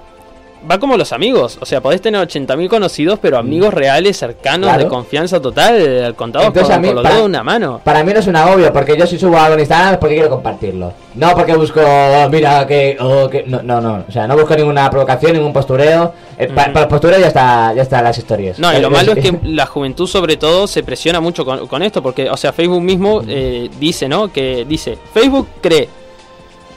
[0.71, 1.59] Va como los amigos.
[1.61, 4.71] O sea, podés tener 80.000 conocidos, pero amigos reales, cercanos, Mm.
[4.73, 4.85] Claro.
[4.85, 7.81] de confianza total, al contado Entonces, con, a mí, con los para- de una mano.
[7.85, 10.15] Para mí no es un agobio, porque yo si subo algo en Instagram es porque
[10.15, 10.93] quiero compartirlo.
[11.15, 13.45] No porque busco, oh, mira, que, oh, que...
[13.47, 14.05] No, no, no.
[14.09, 16.13] O sea, no busco ninguna provocación, ningún postureo.
[16.39, 16.67] Eh, pa-.
[16.67, 18.59] Para el postureo ya está, ya están las historias.
[18.59, 21.83] No, y lo malo es que la juventud sobre todo se presiona mucho con, con
[21.83, 24.31] esto, porque, o sea, Facebook mismo eh, dice, ¿no?
[24.33, 25.89] Que dice, Facebook cree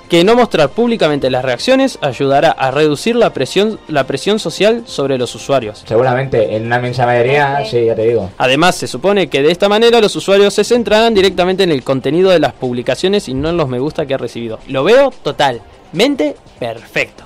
[0.10, 5.18] que no mostrar públicamente las reacciones ayudará a reducir la presión, la presión social sobre
[5.18, 5.84] los usuarios.
[5.88, 8.32] Seguramente, en una inmensa mayoría, sí, ya te digo.
[8.40, 12.32] Además, se supone que de esta manera los usuarios se centrarán directamente en el contenido
[12.32, 14.60] de las publicaciones y no en los me gusta que ha recibido.
[14.68, 17.24] Lo veo totalmente perfecto.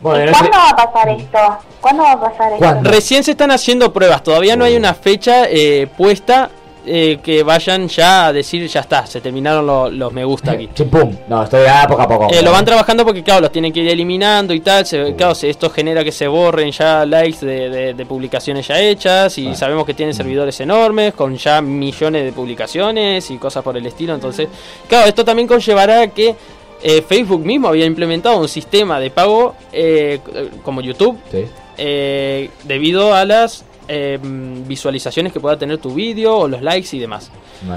[0.00, 1.38] Bueno, ¿Y no sé- cuándo va a pasar esto?
[1.80, 2.58] ¿Cuándo va a pasar esto?
[2.58, 2.90] ¿Cuándo?
[2.90, 6.50] Recién se están haciendo pruebas, todavía no hay una fecha eh, puesta
[6.86, 10.68] eh, que vayan ya a decir ya está, se terminaron lo- los me gusta aquí.
[10.74, 11.14] Chimpum.
[11.28, 12.28] No, estoy ya poco a poco.
[12.32, 14.84] Eh, lo van trabajando porque, claro, los tienen que ir eliminando y tal.
[14.84, 19.38] Se, claro, esto genera que se borren ya likes de, de- de publicaciones ya hechas.
[19.38, 23.86] Y sabemos que tienen servidores enormes con ya millones de publicaciones y cosas por el
[23.86, 24.14] estilo.
[24.14, 24.48] Entonces,
[24.88, 26.34] claro, esto también conllevará que
[26.82, 30.18] eh, Facebook mismo había implementado un sistema de pago eh,
[30.64, 31.44] como YouTube Sí.
[31.78, 36.98] eh, debido a las eh, visualizaciones que pueda tener tu vídeo o los likes y
[37.00, 37.30] demás.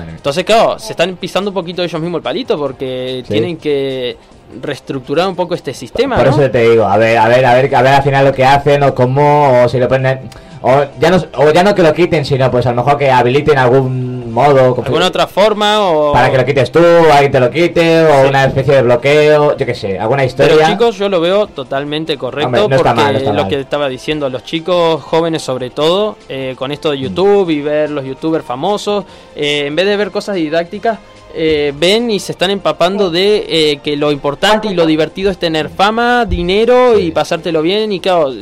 [0.10, 3.32] Entonces, claro, se están pisando un poquito ellos mismos el palito porque Sí.
[3.34, 4.18] tienen que
[4.62, 6.32] reestructurar un poco este sistema, Por ¿no?
[6.32, 8.46] eso te digo, a ver, a ver, a ver, a ver al final lo que
[8.46, 10.30] hacen o cómo, o si lo ponen,
[10.62, 13.10] o ya no, o ya no que lo quiten, sino pues a lo mejor que
[13.12, 16.14] habiliten algún modo, como- ¿Alguna otra forma o...?
[16.14, 16.80] para que lo quites tú,
[17.12, 18.28] alguien te lo quite, o Sí.
[18.30, 20.56] una especie de bloqueo, yo qué sé, alguna historia.
[20.58, 23.48] Pero chicos, yo lo veo totalmente correcto Hombre, no está porque mal, no está lo
[23.48, 27.90] que estaba diciendo, los chicos jóvenes sobre todo, eh, con esto de YouTube y ver
[27.90, 31.00] los youtubers famosos, eh, en vez de ver cosas didácticas,
[31.36, 35.38] eh, ven y se están empapando de eh, que lo importante y lo divertido es
[35.38, 37.92] tener fama, dinero y pasártelo bien.
[37.92, 38.34] Y claro,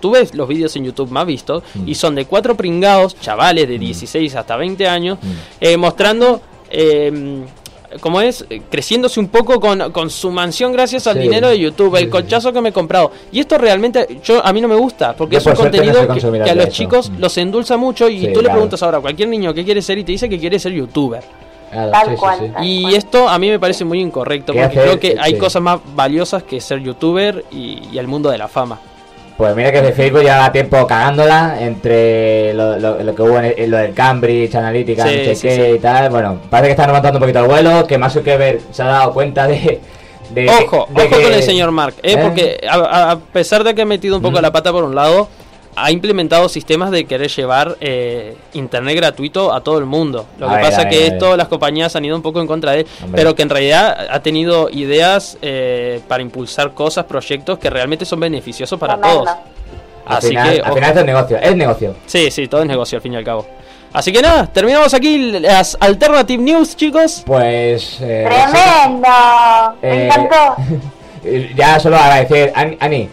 [0.00, 1.88] tú ves los vídeos en YouTube más vistos Mm.
[1.88, 5.26] y son de cuatro pringados, chavales de 16 hasta 20 años, Mm.
[5.60, 6.40] eh, mostrando...
[6.70, 7.42] Eh,
[8.00, 11.20] como es, creciéndose un poco con, con su mansión gracias al Sí.
[11.20, 13.12] dinero de YouTube, el colchazo que me he comprado.
[13.32, 16.54] Y esto realmente yo a mí no me gusta, porque es un contenido que, a
[16.54, 16.72] los eso.
[16.72, 17.20] chicos Mm.
[17.20, 18.54] los endulza mucho y Sí, tú le claro.
[18.54, 21.22] preguntas ahora a cualquier niño qué quiere ser y te dice que quiere ser youtuber.
[21.70, 22.48] Claro, Tal sí, cual, sí.
[22.54, 22.94] tal Y cual.
[22.94, 24.98] esto a mí me parece muy incorrecto, ¿Qué porque hacer?
[24.98, 25.38] creo que hay Sí.
[25.38, 28.78] cosas más valiosas que ser youtuber y, y el mundo de la fama.
[29.36, 33.52] Pues mira que de Facebook lleva tiempo cagándola entre lo, lo- lo que hubo en,
[33.58, 36.08] el- lo del Cambridge Analytica, no sé qué y tal.
[36.08, 38.86] Bueno, parece que están levantando un poquito el vuelo, que más que ver se ha
[38.86, 39.80] dado cuenta de...
[40.30, 42.12] de Ojo, de ojo que- con el señor Mark, ¿eh?
[42.12, 42.18] ¿Eh?
[42.22, 44.42] porque a, a- a pesar de que ha metido un poco Mm.
[44.42, 45.28] la pata por un lado,
[45.76, 50.26] ha implementado sistemas de querer llevar eh, internet gratuito a todo el mundo.
[50.38, 52.72] Lo que ver, pasa es que esto las compañías han ido un poco en contra
[52.72, 53.20] de él, Hombre.
[53.20, 58.20] pero que en realidad ha tenido ideas eh, para impulsar cosas, proyectos que realmente son
[58.20, 59.28] beneficiosos para todos.
[60.06, 61.94] Al Así final, que, al final es negocio, es negocio.
[62.06, 63.46] sí, sí, todo es negocio al fin y al cabo.
[63.92, 67.22] Así que nada, terminamos aquí las Alternative News, chicos.
[67.26, 67.98] Pues...
[68.00, 69.08] eh, ¡Tremendo!
[69.82, 70.56] Me eh, encantó.
[71.56, 73.08] ya solo agradecer, Ani, Ani,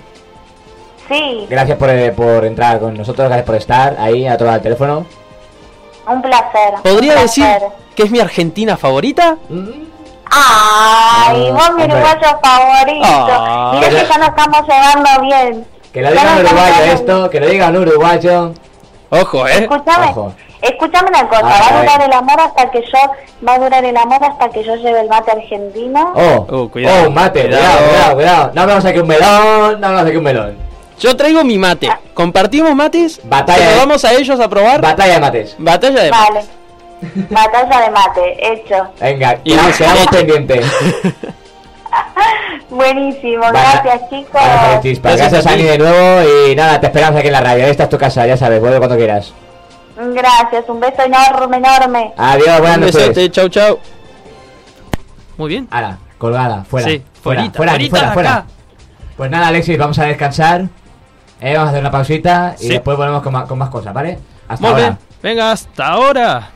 [1.09, 4.61] Sí, gracias por, eh, por entrar con nosotros, gracias por estar ahí a todo el
[4.61, 5.05] teléfono.
[6.07, 6.73] un placer.
[6.83, 7.69] ¿Podría un decir placer.
[7.95, 9.37] que es mi Argentina favorita?
[10.29, 11.49] ¡Ay!
[11.49, 13.05] Ah, vos mi uruguayo favorito.
[13.07, 13.71] Ah.
[13.75, 15.65] Mira que ya nos estamos llevando bien.
[15.91, 18.53] Que lo diga un uruguayo esto, que lo diga un uruguayo.
[19.11, 19.57] Ojo, eh.
[19.59, 20.33] Escúchame, Ojo.
[20.61, 22.99] escúchame una cosa, Ah, va a a durar el amor hasta que yo,
[23.47, 26.13] va a durar el amor hasta que yo lleve el mate argentino.
[26.15, 27.61] Oh, Oh, cuidado, oh, un mate, cuidado.
[27.63, 28.51] cuidado, cuidado, cuidado.
[28.55, 30.72] No hablamos aquí un melón, no hablamos aquí un melón.
[31.03, 31.89] Yo traigo mi mate.
[32.13, 33.19] Compartimos mates.
[33.25, 34.79] Batalla lo vamos a ellos a probar.
[34.79, 35.55] Batalla de mates.
[35.57, 36.45] Batalla de Vale.
[37.01, 37.03] mates.
[37.29, 38.87] Batalla de mate, hecho.
[39.01, 40.65] Venga, Y dice, quedamos pendientes.
[42.69, 43.59] Buenísimo, Vale.
[43.83, 44.31] gracias chicos.
[44.41, 44.99] Vale.
[45.01, 45.45] Gracias.
[45.45, 46.21] Ani, de nuevo.
[46.49, 47.65] Y nada, te esperamos aquí en la radio.
[47.65, 49.33] Esta es tu casa, ya sabes, vuelve cuando quieras.
[49.97, 52.13] Gracias, un beso enorme, enorme.
[52.15, 52.95] Adiós, buenas Un noches.
[53.09, 53.79] besote, chau, chau.
[55.35, 55.67] Muy bien.
[55.69, 56.87] Ahora, colgada, fuera.
[56.87, 58.45] Sí, fuera, fuera, fuera, fuera.
[59.17, 60.61] Pues nada, Alexis, vamos a descansar.
[61.45, 62.69] Eh, vamos a hacer una pausita y Sí.
[62.69, 64.17] después volvemos con más, con más cosas, ¿vale?
[64.47, 64.83] Hasta Muy ahora.
[64.83, 64.97] bien.
[65.21, 66.49] Venga, hasta ahora.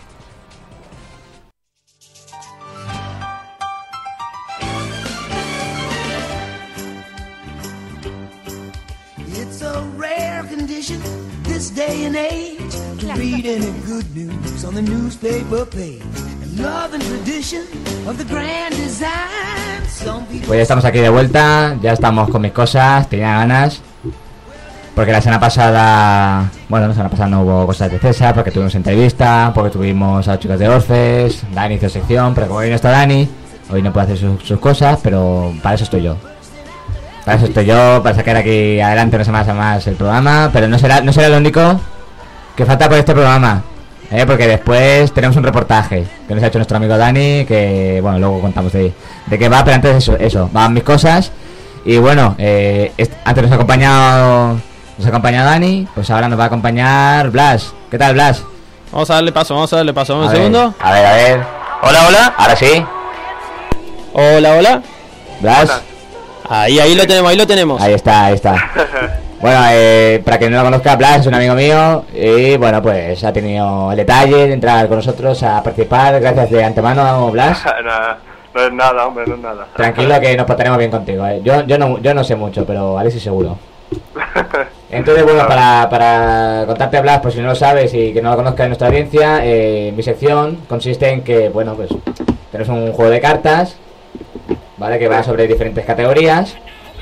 [9.17, 11.00] It's a rare condition
[11.43, 12.60] this day and age
[13.02, 16.02] to read any good news on the newspaper page.
[16.43, 17.63] And love and tradition
[18.08, 19.86] of the grand design.
[19.88, 23.82] Some people Pues ya estamos aquí de vuelta, ya estamos con mis cosas, tenía ganas.
[24.97, 28.73] Porque la semana pasada, bueno, la semana pasada no hubo cosas de César, porque tuvimos
[28.73, 32.75] entrevista, porque tuvimos a los chicos de Orfes, Dani hizo sección, pero como hoy no
[32.75, 33.29] está Dani,
[33.69, 36.17] hoy no puede hacer sus, sus cosas, pero para eso estoy yo.
[37.23, 40.79] Para eso estoy yo, para sacar aquí adelante una semana más el programa, pero no
[40.79, 41.79] será, no será lo único
[42.55, 43.62] que falta por este programa.
[44.10, 44.25] ¿eh?
[44.25, 48.41] Porque después tenemos un reportaje que nos ha hecho nuestro amigo Dani, que bueno, luego
[48.41, 48.91] contamos de,
[49.27, 51.31] de qué va, pero antes eso, eso, van mis cosas.
[51.86, 52.91] Y bueno, eh,
[53.25, 54.60] antes nos ha acompañado
[54.97, 57.73] nos ha acompañado Dani, pues ahora nos va a acompañar Blas.
[57.91, 58.43] ¿Qué tal, Blas?
[58.91, 60.17] Vamos a darle paso, vamos a darle paso.
[60.17, 60.73] Un A ver, segundo.
[60.79, 61.39] A ver, a ver.
[61.83, 62.33] Hola, hola.
[62.38, 62.86] Ahora sí.
[64.13, 64.81] Hola, hola.
[65.41, 65.81] Blas.
[66.49, 67.81] Ahí, ahí lo tenemos, ahí lo tenemos.
[67.81, 68.55] Ahí está, ahí está.
[69.39, 73.23] Bueno, eh, para quien no lo conozca, Blas es un amigo mío y bueno, pues
[73.23, 76.19] ha tenido el detalle de entrar con nosotros a participar.
[76.19, 77.63] Gracias de antemano, Blas.
[77.83, 78.15] no,
[78.55, 79.67] No es nada, hombre, no es nada.
[79.75, 81.41] Tranquilo que nos portaremos bien contigo, ¿eh?
[81.43, 83.60] Yo, yo, no, yo no sé mucho, pero Alexis seguro.
[84.89, 88.38] Entonces, bueno, para, para contarte, Blas, por si no lo sabes y que no lo
[88.38, 91.89] conozca en nuestra audiencia, eh, mi sección consiste en que, bueno, pues
[92.52, 93.76] tenemos un juego de cartas,
[94.78, 94.97] ¿vale?
[94.97, 96.56] Que va sobre diferentes categorías.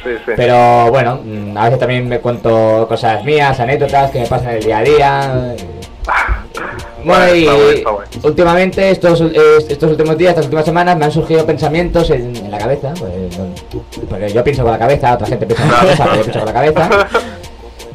[0.03, 0.31] Sí, sí.
[0.35, 4.55] Pero bueno, mm, a veces también me cuento cosas mías, anécdotas que me pasan en
[4.57, 5.55] el día a día.
[7.03, 7.83] Bueno, y
[8.23, 12.49] últimamente, estos, es- estos últimos días, estas últimas semanas, me han surgido pensamientos en, en
[12.49, 12.93] la cabeza.
[12.97, 13.11] pues,
[14.09, 16.39] porque yo pienso con la cabeza, otra gente piensa con la cabeza, pero yo pienso
[16.39, 16.89] con la cabeza.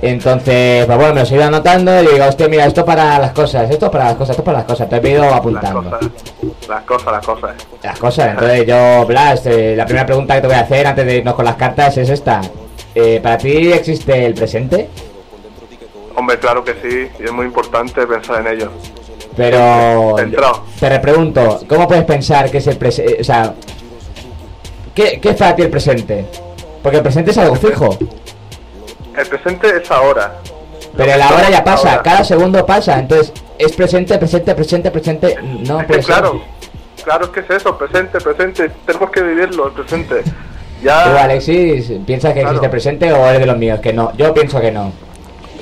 [0.02, 3.32] Entonces, pues bueno, me los he ido anotando y digo, hostia, mira, esto para las
[3.32, 4.90] cosas, esto para las cosas, esto para las cosas.
[4.90, 6.00] Me he ido Las apuntando cosas,
[6.68, 7.50] las cosas, las cosas.
[7.82, 8.28] las cosas.
[8.30, 11.34] Entonces yo, Blas, eh, la primera pregunta que te voy a hacer antes de irnos
[11.34, 12.40] con las cartas es esta.
[12.94, 14.88] Eh, ¿Para ti existe el presente?
[16.16, 18.70] Hombre, claro que sí, y es muy importante pensar en ello.
[19.36, 20.16] Pero
[20.78, 23.18] te repregunto, ¿cómo puedes pensar que es el presente?
[23.20, 23.54] O sea,
[24.94, 26.24] ¿qué, ¿qué es para ti el presente?
[26.82, 27.96] Porque el presente es algo fijo,
[29.16, 30.34] El presente es ahora.
[30.96, 35.80] pero el ahora ya pasa, cada segundo pasa, entonces es presente, presente, presente, presente, no
[35.80, 36.42] Es que claro,
[37.04, 40.22] claro es que es eso, presente, presente, tenemos que vivirlo, el presente.
[40.22, 40.30] ¿Tú,
[40.82, 42.48] Ya, Alexis, piensas que Claro.
[42.56, 43.80] existe el presente o eres de los míos?
[43.80, 44.92] Que no, yo pienso que no.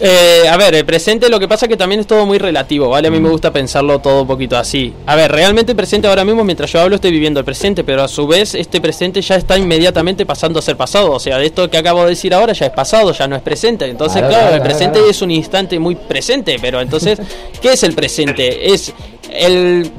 [0.00, 3.08] Eh, a ver, el presente lo que pasa que también es todo muy relativo, ¿vale?
[3.08, 4.92] A mí me gusta pensarlo todo un poquito así.
[5.06, 8.02] A ver, realmente el presente ahora mismo, mientras yo hablo, estoy viviendo el presente, pero
[8.02, 11.12] a su vez este presente ya está inmediatamente pasando a ser pasado.
[11.12, 13.42] O sea, de esto que acabo de decir ahora ya es pasado, ya no es
[13.42, 13.86] presente.
[13.86, 15.10] Entonces, Claro, claro, claro, el presente claro.
[15.10, 17.18] es un instante muy presente, pero entonces,
[17.60, 18.72] ¿qué es el presente?
[18.72, 18.92] Es
[19.32, 19.90] el...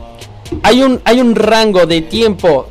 [0.64, 2.70] Hay un, hay un rango de tiempo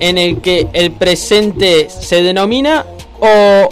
[0.00, 2.84] en el que el presente se denomina
[3.20, 3.68] o,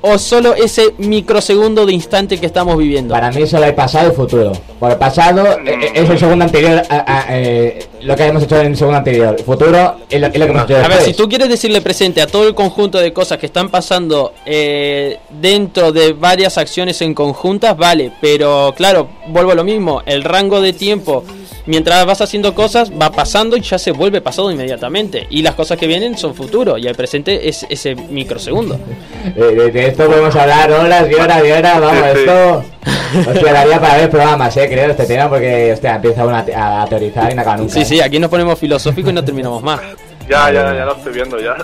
[0.00, 3.14] o solo ese microsegundo de instante que estamos viviendo.
[3.14, 4.52] Para mí solo hay pasado y futuro.
[4.78, 8.42] Porque el pasado eh, eh, es el segundo anterior a, a, eh, lo que hemos
[8.44, 9.36] hecho en el segundo anterior.
[9.44, 12.22] Futuro es lo, es lo que hemos hecho A ver, si tú quieres decirle presente
[12.22, 17.14] a todo el conjunto de cosas que están pasando eh, dentro de varias acciones en
[17.14, 21.24] conjuntas, vale, pero claro, vuelvo a lo mismo, el rango de tiempo,
[21.66, 25.26] mientras vas haciendo cosas, va pasando y ya se vuelve pasado inmediatamente.
[25.30, 28.78] Y las cosas que vienen son futuro, y el presente es ese microsegundo.
[29.34, 32.20] Eh, de, de esto podemos hablar horas y horas y horas, vamos, Sí, sí.
[32.20, 32.64] esto...
[33.28, 36.86] Hostia, daría para ver programas, eh, creo, este tema, porque, hostia, empieza uno a, a
[36.86, 37.72] teorizar y no acaba nunca.
[37.72, 37.84] Sí, eh.
[37.96, 39.80] Sí, aquí nos ponemos filosóficos y no terminamos más.
[40.28, 41.56] ya, ya, ya lo estoy viendo ya.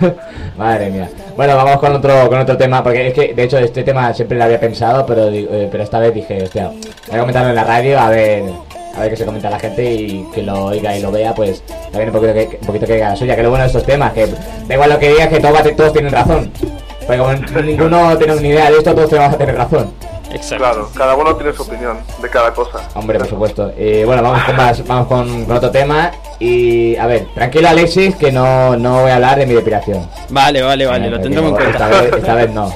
[0.56, 1.10] Madre mía.
[1.36, 4.38] Bueno, vamos con otro con otro tema, porque es que, de hecho, este tema siempre
[4.38, 7.64] lo había pensado, pero eh, pero esta vez dije, hostia, voy a comentarlo en la
[7.64, 8.44] radio, a ver
[8.96, 11.64] a ver qué se comenta la gente y que lo oiga y lo vea, pues
[11.90, 13.84] también un poquito que, un poquito que diga la suya, que lo bueno de estos
[13.84, 16.52] temas, que da igual lo que digas, que todos, todos tienen razón.
[17.04, 19.92] Porque como ninguno tiene ni idea de esto, todos tenemos que tener razón.
[20.34, 20.56] Exacto.
[20.64, 22.78] claro, cada uno tiene su opinión de cada cosa.
[22.94, 23.72] Hombre, por supuesto.
[23.76, 26.10] Eh, bueno, vamos con más, vamos con, con otro tema.
[26.38, 30.08] Y a ver, tranquilo Alexis, que no, no voy a hablar de mi depilación.
[30.30, 31.84] Vale, vale, vale, Eh, lo tendremos en cuenta.
[31.90, 32.72] Esta vez, esta vez no.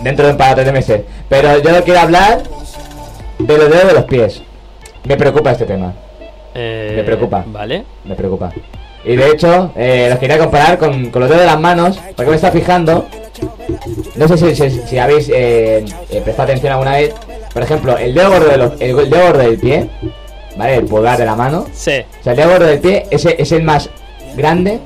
[0.00, 1.02] Dentro de un par de meses.
[1.28, 2.42] Pero yo quiero hablar
[3.38, 4.42] de los dedos de los pies.
[5.04, 5.92] Me preocupa este tema.
[6.54, 7.44] Eh, Me preocupa.
[7.46, 7.84] Vale.
[8.04, 8.50] Me preocupa.
[9.04, 12.30] Y de hecho, eh, los quería comparar con, con los dedos de las manos, porque
[12.30, 13.06] me está fijando.
[14.16, 17.14] No sé si, si- si habéis eh, eh, prestado atención alguna vez.
[17.52, 19.90] Por ejemplo, el dedo gordo, de los- el, dedo gordo del pie,
[20.56, 20.76] ¿vale?
[20.76, 21.66] El pulgar de la mano.
[21.72, 21.92] Sí.
[22.20, 23.88] O sea, el dedo gordo del pie es, el- es el más
[24.36, 24.78] grande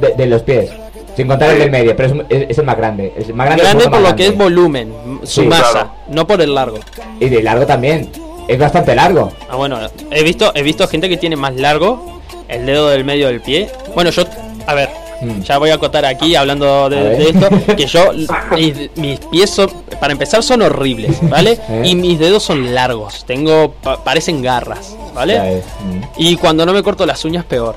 [0.00, 0.70] de, de los pies.
[1.16, 3.12] Sin contar el del medio, pero es, es- es el más grande.
[3.16, 5.90] Es el más grande, por más lo que es volumen, su Sí, masa, claro.
[6.08, 6.78] no por el largo.
[7.20, 8.10] Y de largo también.
[8.48, 9.32] Es bastante largo.
[9.48, 9.78] Ah, bueno,
[10.10, 13.68] he visto, he visto gente que tiene más largo el dedo del medio del pie.
[13.94, 14.22] Bueno, yo,
[14.68, 14.88] a ver,
[15.22, 15.40] Mm.
[15.42, 18.12] ya voy a acotar aquí hablando de, esto, que yo,
[18.54, 21.58] mis, mis pies son, para empezar son horribles, ¿vale?
[21.68, 21.82] ¿Eh?
[21.86, 25.62] Y mis dedos son largos, tengo, pa- parecen garras, ¿vale?
[25.84, 26.00] Mm.
[26.18, 27.76] Y cuando no me corto las uñas, peor.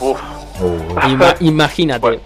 [0.00, 0.18] Uf.
[1.08, 2.00] Ima- imagínate.
[2.00, 2.20] Bueno.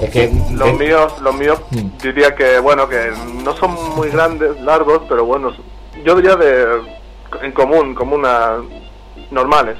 [0.00, 0.32] Es que.
[0.52, 1.98] los eh, míos, los míos Mm.
[2.02, 3.12] diría que, bueno, que
[3.44, 5.52] no son muy grandes, largos, pero bueno,
[6.04, 6.64] yo diría de,
[7.42, 8.56] en común, común a
[9.30, 9.76] normales.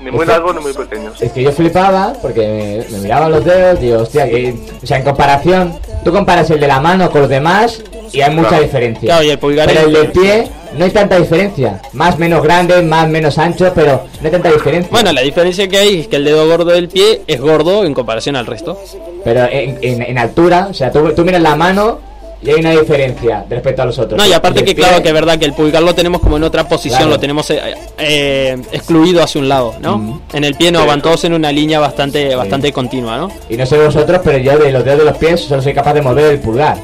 [0.00, 1.22] Ni muy Es que- largos ni muy pequeños.
[1.22, 4.54] Es que yo flipaba porque me, me miraba los dedos, digo, hostia, que.
[4.82, 8.34] O sea, en comparación, tú comparas el de la mano con los demás y hay
[8.34, 8.64] mucha Claro.
[8.64, 9.06] diferencia.
[9.08, 11.80] Claro, y el pulgar pero el del pie no hay tanta diferencia.
[11.92, 14.90] Más menos grande, más menos ancho, pero no hay tanta diferencia.
[14.90, 17.94] Bueno, la diferencia que hay es que el dedo gordo del pie es gordo en
[17.94, 18.78] comparación al resto.
[19.24, 22.00] Pero en, en- en altura, o sea, tú, tú miras la mano
[22.44, 24.18] y hay una diferencia respecto a los otros.
[24.20, 26.44] No, y aparte que claro que es verdad que el pulgar lo tenemos como en
[26.44, 27.12] otra posición, Claro.
[27.12, 29.98] lo tenemos eh, eh, excluido hacia un lado, ¿no?
[29.98, 30.20] Mm.
[30.34, 33.30] En el pie no, van todos en una línea bastante bastante continua, ¿no?
[33.48, 35.94] Y no sé vosotros, pero yo de los dedos de los pies solo soy capaz
[35.94, 36.76] de mover el pulgar.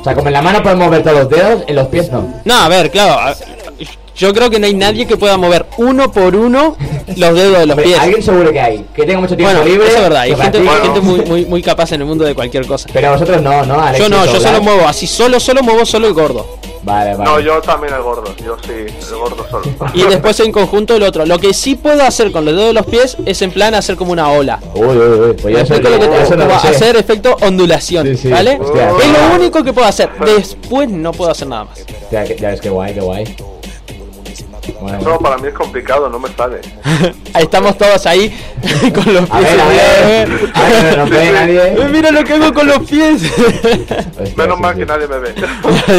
[0.00, 2.28] O sea, como en la mano podemos mover todos los dedos, en los pies no.
[2.44, 3.34] No, a ver, claro,
[4.16, 6.76] Yo creo que no hay nadie que pueda mover uno por uno
[7.16, 7.98] los dedos de los pies.
[7.98, 9.88] alguien seguro que hay, que tenga mucho tiempo Bueno, libre.
[9.88, 12.66] eso es verdad, hay que gente, muy, muy, muy capaz en el mundo de cualquier
[12.66, 12.88] cosa.
[12.92, 13.80] Pero vosotros no, ¿no?
[13.80, 16.58] Alexis Yo no, yo solo muevo así, solo, solo muevo solo el gordo.
[16.84, 17.24] Vale, vale.
[17.30, 18.24] No, yo también el gordo.
[18.44, 19.64] Yo sí, el gordo solo.
[19.94, 21.24] Y después en conjunto el otro.
[21.24, 23.96] Lo que sí puedo hacer con los dedos de los pies es en plan hacer
[23.96, 24.60] como una ola.
[24.74, 24.96] Uy, uy,
[25.30, 25.32] uy.
[25.40, 28.58] Pues ya eso, explico lo que te- no hacer efecto ondulación, Sí, sí, ¿vale?
[28.60, 28.90] hostia.
[28.90, 30.10] es lo único que puedo hacer.
[30.26, 31.82] Después no puedo hacer nada más.
[32.12, 33.34] Ya, que- ya ves qué guay, qué guay.
[34.84, 36.60] Bueno, Eso para mí es complicado, no me sale.
[37.32, 38.28] Ahí estamos todos ahí
[38.94, 39.50] con los A pies.
[39.50, 39.68] ver, a
[40.06, 40.28] ver.
[40.52, 41.60] A ver, no ve nadie.
[41.84, 43.22] Eh, Mira lo que hago con los pies.
[43.24, 44.80] Hostia, Menos sí, mal sí.
[44.80, 45.34] que nadie me ve.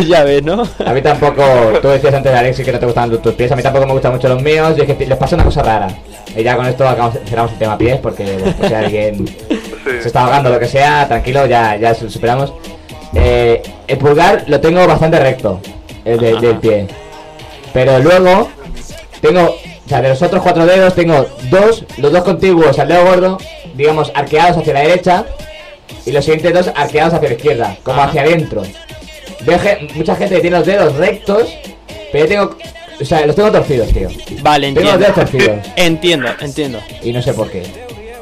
[0.08, 0.64] ya ves, ¿no?
[0.86, 1.44] A mí tampoco,
[1.82, 3.94] tú decías antes de Alexis que no te gustaban tus- pies, a mí tampoco me
[3.94, 5.88] gustan mucho los míos, y es que les pasa una cosa rara.
[6.36, 9.34] Y ya con esto acabamos, cerramos el tema pies, porque después si alguien se
[10.02, 10.08] Sí.
[10.08, 12.54] está ahogando lo que sea, tranquilo, ya, ya su- superamos.
[13.16, 15.60] Eh, el pulgar lo tengo bastante recto,
[16.06, 16.88] el de- del pie.
[17.74, 18.50] Pero luego,
[19.22, 19.42] tengo,
[19.86, 23.38] o sea, de los otros cuatro dedos, tengo dos, los dos contiguos al dedo gordo,
[23.76, 25.26] digamos, arqueados hacia la derecha,
[26.06, 28.10] y los siguientes dos arqueados hacia la izquierda, como Ajá.
[28.10, 28.64] hacia adentro.
[29.42, 31.44] Veo que mucha gente que tiene los dedos rectos,
[32.12, 32.58] pero yo tengo,
[33.02, 34.08] o sea, los tengo torcidos, tío.
[34.42, 34.98] Vale, Tengo los entiendo.
[34.98, 36.80] dedos torcidos, Entiendo, entiendo.
[37.04, 37.64] y no sé por qué.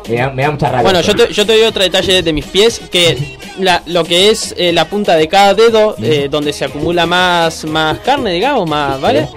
[0.09, 0.83] Me da, me da mucha rabia.
[0.83, 4.29] Bueno, yo te, yo te doy otro detalle de mis pies, que la, lo que
[4.31, 8.67] es eh, la punta de cada dedo, eh, donde se acumula más, más carne, digamos,
[8.69, 9.29] más, ¿vale?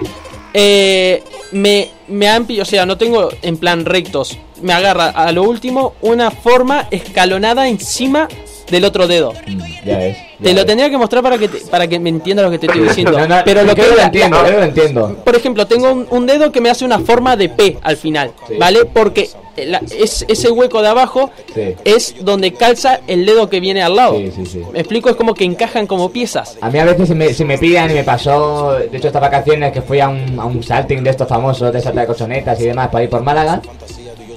[0.52, 5.42] Eh, me, me pi- o sea, no tengo en plan rectos, me agarra a lo
[5.44, 8.28] último una forma escalonada encima
[8.70, 9.32] del otro dedo.
[9.46, 10.16] Mm, Ya ves.
[10.16, 10.66] ya Te lo ves.
[10.66, 13.12] tendría que mostrar para que te- para que me entiendas lo que te estoy diciendo.
[13.18, 15.16] No, no, Pero lo que es lo entiendo, la- lo entiendo.
[15.24, 18.32] por ejemplo, tengo un, un dedo que me hace una forma de P al final,
[18.48, 18.54] Sí.
[18.58, 18.84] ¿vale?
[18.86, 19.30] Porque
[19.64, 21.74] la- es, ese hueco de abajo Sí.
[21.84, 24.16] es donde calza el dedo que viene al lado.
[24.18, 24.62] Sí, sí, sí.
[24.72, 26.58] Me explico, es como que encajan como piezas.
[26.60, 29.22] A mí a veces se me, se me pillan y me pasó, de hecho estas
[29.22, 32.60] vacaciones que fui a un, a un salting de estos famosos, de salta de colchonetas
[32.60, 33.62] y demás, para ir por Málaga.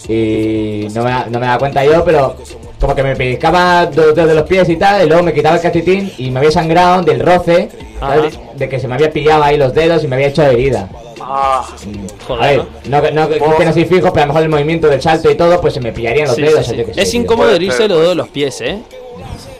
[0.07, 2.35] Y no me, da- no me daba cuenta yo, pero
[2.79, 5.57] como que me pellizcaba dos dedos de los pies y tal, y luego me quitaba
[5.57, 7.69] el cachitín y me había sangrado del roce,
[8.55, 10.89] de que se me había pillado ahí los dedos y me había hecho herida.
[11.21, 11.67] Ah,
[12.27, 14.49] Joder, A ver, no, que- no que estén así fijos, pero a lo mejor el
[14.49, 16.65] movimiento del salto y todo, pues se me pillarían los Sí, dedos.
[16.65, 16.83] sí, sí.
[16.95, 18.79] Es incómodo herirse los dedos de los pies, ¿eh?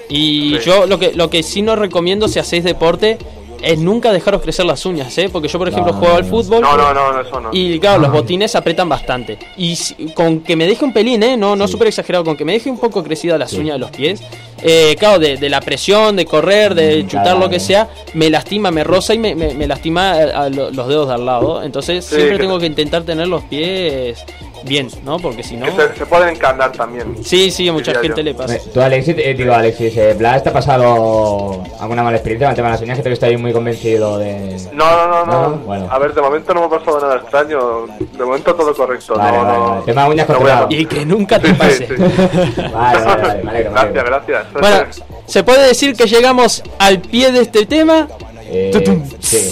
[0.09, 0.65] Y Sí.
[0.65, 3.17] yo lo que, lo que sí no recomiendo si hacéis deporte
[3.61, 5.29] es nunca dejaros crecer las uñas, ¿eh?
[5.31, 6.61] Porque yo, por ejemplo, No, juego no, al fútbol.
[6.61, 7.49] no, no, no, eso no.
[7.51, 9.37] Y claro, los botines apretan bastante.
[9.57, 11.37] Y si- con que me deje un pelín, ¿eh?
[11.37, 11.73] No, no Sí.
[11.73, 13.57] súper exagerado, con que me deje un poco crecida las Sí.
[13.57, 14.21] uñas de los pies.
[14.61, 17.39] eh, claro, de, de la presión, de correr, de Mm, chutar claro.
[17.39, 20.69] lo que sea, me lastima, me roza y me, me- me lastima a, a lo-
[20.69, 21.63] los dedos de al lado.
[21.63, 24.19] Entonces Sí, siempre que- tengo que intentar tener los pies
[24.63, 25.17] bien, ¿no?
[25.19, 25.65] Porque si no...
[25.75, 27.23] Se, se pueden encarnar también.
[27.23, 28.23] Sí, sí, a mucha gente yo.
[28.23, 28.55] le pasa.
[28.55, 32.51] Eh, Tú, Alexis, eh, digo, Alexis, eh, Blas, ¿te ha pasado alguna mala experiencia con
[32.51, 32.97] el tema de las uñas?
[32.97, 34.57] Que te he visto ahí muy convencido de...
[34.73, 35.49] No, no, no, no.
[35.49, 35.87] No, bueno.
[35.89, 37.87] A ver, de momento no me ha pasado nada extraño.
[37.87, 39.15] De momento todo correcto.
[39.15, 39.69] Vale, no, vale, no.
[39.69, 39.81] vale.
[39.85, 40.67] Tema uñas controlado.
[40.69, 41.87] Y que nunca te pase.
[41.87, 42.61] sí, sí.
[42.73, 43.63] Vale, vale, vale.
[43.63, 44.45] Gracias, gracias.
[44.53, 44.77] Bueno,
[45.25, 48.07] se puede decir que llegamos al pie de este tema.
[48.51, 49.51] Eh, sí,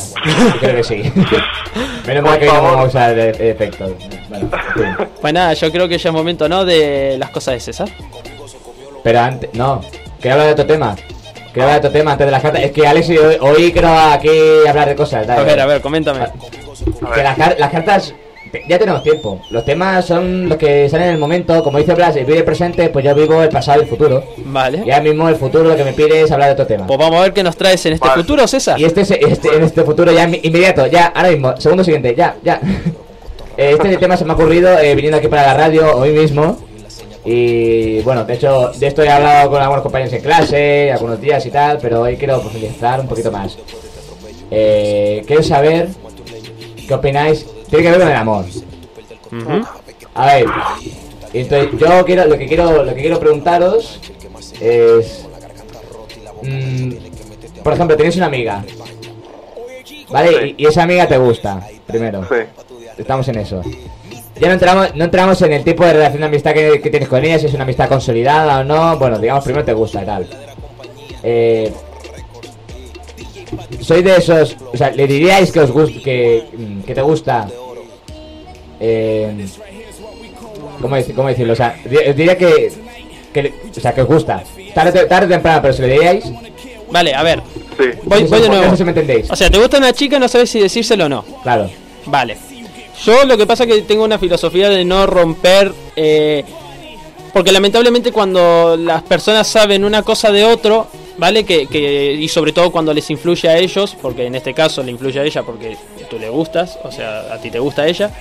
[0.60, 1.04] creo que sí.
[2.08, 3.92] Menos mal que no vamos a usar de efectos.
[4.30, 4.50] Bueno.
[5.22, 6.66] Pues nada, yo creo que ya es momento, ¿no?
[6.66, 7.90] De las cosas de César.
[9.04, 9.82] Pero antes, no,
[10.20, 10.96] quiero hablar de otro tema.
[11.54, 12.62] Quiero hablar de otro tema antes de las cartas.
[12.64, 14.30] Es que Alexis, hoy, hoy quiero aquí
[14.68, 15.28] hablar de cosas.
[15.28, 15.42] dale.
[15.42, 16.22] A ver, a ver, coméntame.
[16.22, 16.32] A
[17.14, 18.14] Que las cartas,
[18.67, 19.39] ya tenemos tiempo.
[19.50, 21.63] Los temas son los que salen en el momento.
[21.63, 24.24] Como dice Blas, el vive el presente, pues yo vivo el pasado y el futuro.
[24.38, 24.80] Y Vale.
[24.82, 26.88] ahora mismo el futuro lo que me pide es hablar de otro tema.
[26.88, 28.22] Pues vamos a ver qué nos traes en este Vale.
[28.22, 28.80] futuro, César.
[28.80, 32.36] Y este, es- este en este futuro ya inmediato, ya, ahora mismo, segundo siguiente, ya,
[32.43, 32.60] ya.
[33.60, 36.60] Eh, Este tema se me ha ocurrido eh, viniendo aquí para la radio hoy mismo.
[37.26, 41.43] Y bueno, de hecho, de esto he hablado con algunos compañeros en clase, algunos días
[41.43, 43.58] y tal, pero hoy quiero profundizar un poquito más.
[44.52, 45.88] Eh, quiero saber
[46.88, 47.48] qué opináis.
[47.69, 48.45] Tiene que ver con el amor.
[50.15, 50.45] A ver,
[51.34, 53.99] entonces yo quiero, lo que quiero, lo que quiero preguntaros
[54.60, 55.25] es,
[56.43, 56.91] mm,
[57.63, 58.63] por ejemplo, tenéis una amiga,
[60.10, 60.56] ¿vale?
[60.58, 62.23] Y, y esa amiga te gusta, primero.
[62.27, 62.36] Sí.
[62.97, 63.62] Estamos en eso.
[64.39, 67.10] Ya no entramos, no entramos en el tipo de relación de amistad que, que tienes
[67.10, 68.97] con ella, si es una amistad consolidada o no.
[68.97, 70.27] Bueno, digamos, primero te gusta y tal.
[71.23, 71.73] Eh,
[73.82, 76.44] soy de esos, o sea, le diríais que os gusta, que,
[76.86, 77.48] que te gusta.
[78.80, 79.48] Eh,
[80.82, 81.54] ¿cómo, dec- cómo decirlo?
[81.54, 81.76] O sea,
[82.16, 82.72] diría que,
[83.76, 84.43] o sea, que os gusta.
[84.74, 86.24] Tarde, tarde o temprano, pero si le diríais.
[86.89, 87.41] Vale, a ver.
[87.78, 87.86] Sí.
[88.04, 88.66] Voy, no sé voy de si- nuevo.
[88.66, 89.32] No sé si me entendéis.
[89.32, 91.24] O sea, te gusta una chica y no sabes si decírselo o no.
[91.43, 91.70] Claro.
[92.06, 92.38] Vale.
[93.04, 95.72] Yo lo que pasa es que tengo una filosofía de no romper.
[95.95, 96.43] eh,
[97.34, 100.88] porque lamentablemente cuando las personas saben una cosa de otro,
[101.18, 101.43] ¿vale?
[101.43, 104.91] Que, que, y sobre todo cuando les influye a ellos, porque en este caso le
[104.91, 105.78] influye a ella porque
[106.09, 108.11] tú le gustas, o sea, a ti te gusta ella.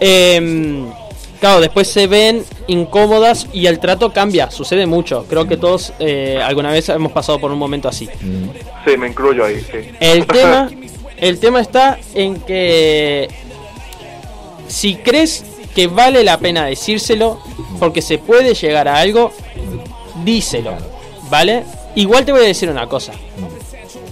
[0.00, 0.90] Em,
[1.40, 5.26] claro, después se ven incómodas y el trato cambia, sucede mucho.
[5.28, 8.08] Creo que todos eh, alguna vez hemos pasado por un momento así.
[8.84, 9.90] Sí, me incluyo ahí, sí.
[10.00, 10.70] El tema,
[11.18, 13.28] el tema está en que
[14.68, 17.40] si crees que vale la pena decírselo,
[17.78, 19.32] porque se puede llegar a algo,
[20.24, 20.74] díselo,
[21.30, 21.64] ¿vale?
[21.94, 23.12] Igual te voy a decir una cosa.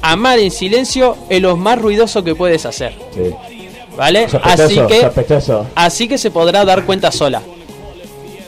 [0.03, 3.35] Amar en silencio es lo más ruidoso que puedes hacer, Sí.
[3.97, 4.25] ¿vale?
[4.25, 5.67] Así Sospechoso, que, sospechoso.
[5.75, 7.43] así que se podrá dar cuenta sola,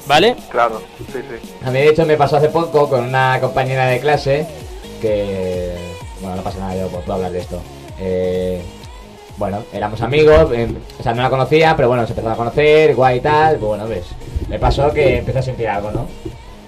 [0.06, 0.34] ¿vale?
[0.50, 0.80] Claro,
[1.12, 1.50] sí, sí.
[1.64, 4.46] A mí de hecho me pasó hace poco con una compañera de clase
[5.00, 5.72] que...
[6.20, 7.60] Bueno, no pasa nada, yo puedo hablar de esto.
[8.00, 8.62] Eh,
[9.36, 10.68] bueno, éramos amigos, eh,
[10.98, 13.56] o sea, no la conocía, pero bueno, se empezó a conocer, guay y tal.
[13.56, 14.04] pues Bueno, ves,
[14.48, 16.06] me pasó que empecé a sentir algo, ¿no?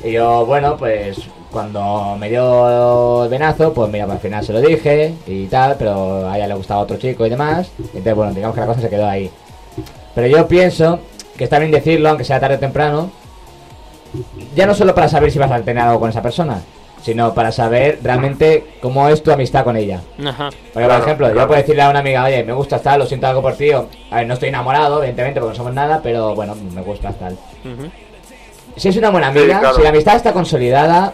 [0.03, 1.19] Y yo, bueno, pues
[1.55, 5.77] cuando me dio el venazo, pues mira, pues al final se lo dije y tal,
[5.79, 7.71] pero a ella le gustaba otro chico y demás.
[7.79, 9.31] Entonces, bueno, digamos que la cosa se quedó ahí.
[10.15, 10.99] Pero yo pienso
[11.39, 13.11] que está bien decirlo, aunque sea tarde o temprano,
[14.55, 16.61] ya no solo para saber si vas a tener algo con esa persona,
[17.03, 20.01] sino para saber realmente cómo es tu amistad con ella.
[20.25, 20.51] Ajá.
[20.73, 23.07] Porque, Claro, por ejemplo, yo puedo decirle a una amiga, oye, me gusta tal, lo
[23.07, 26.01] siento algo por ti, o, a ver, no estoy enamorado, evidentemente, porque no somos nada,
[26.03, 27.33] pero bueno, me gusta tal.
[27.65, 27.91] Ujú.
[28.77, 29.77] Si es una buena Sí, amiga, claro.
[29.77, 31.13] si la amistad está consolidada,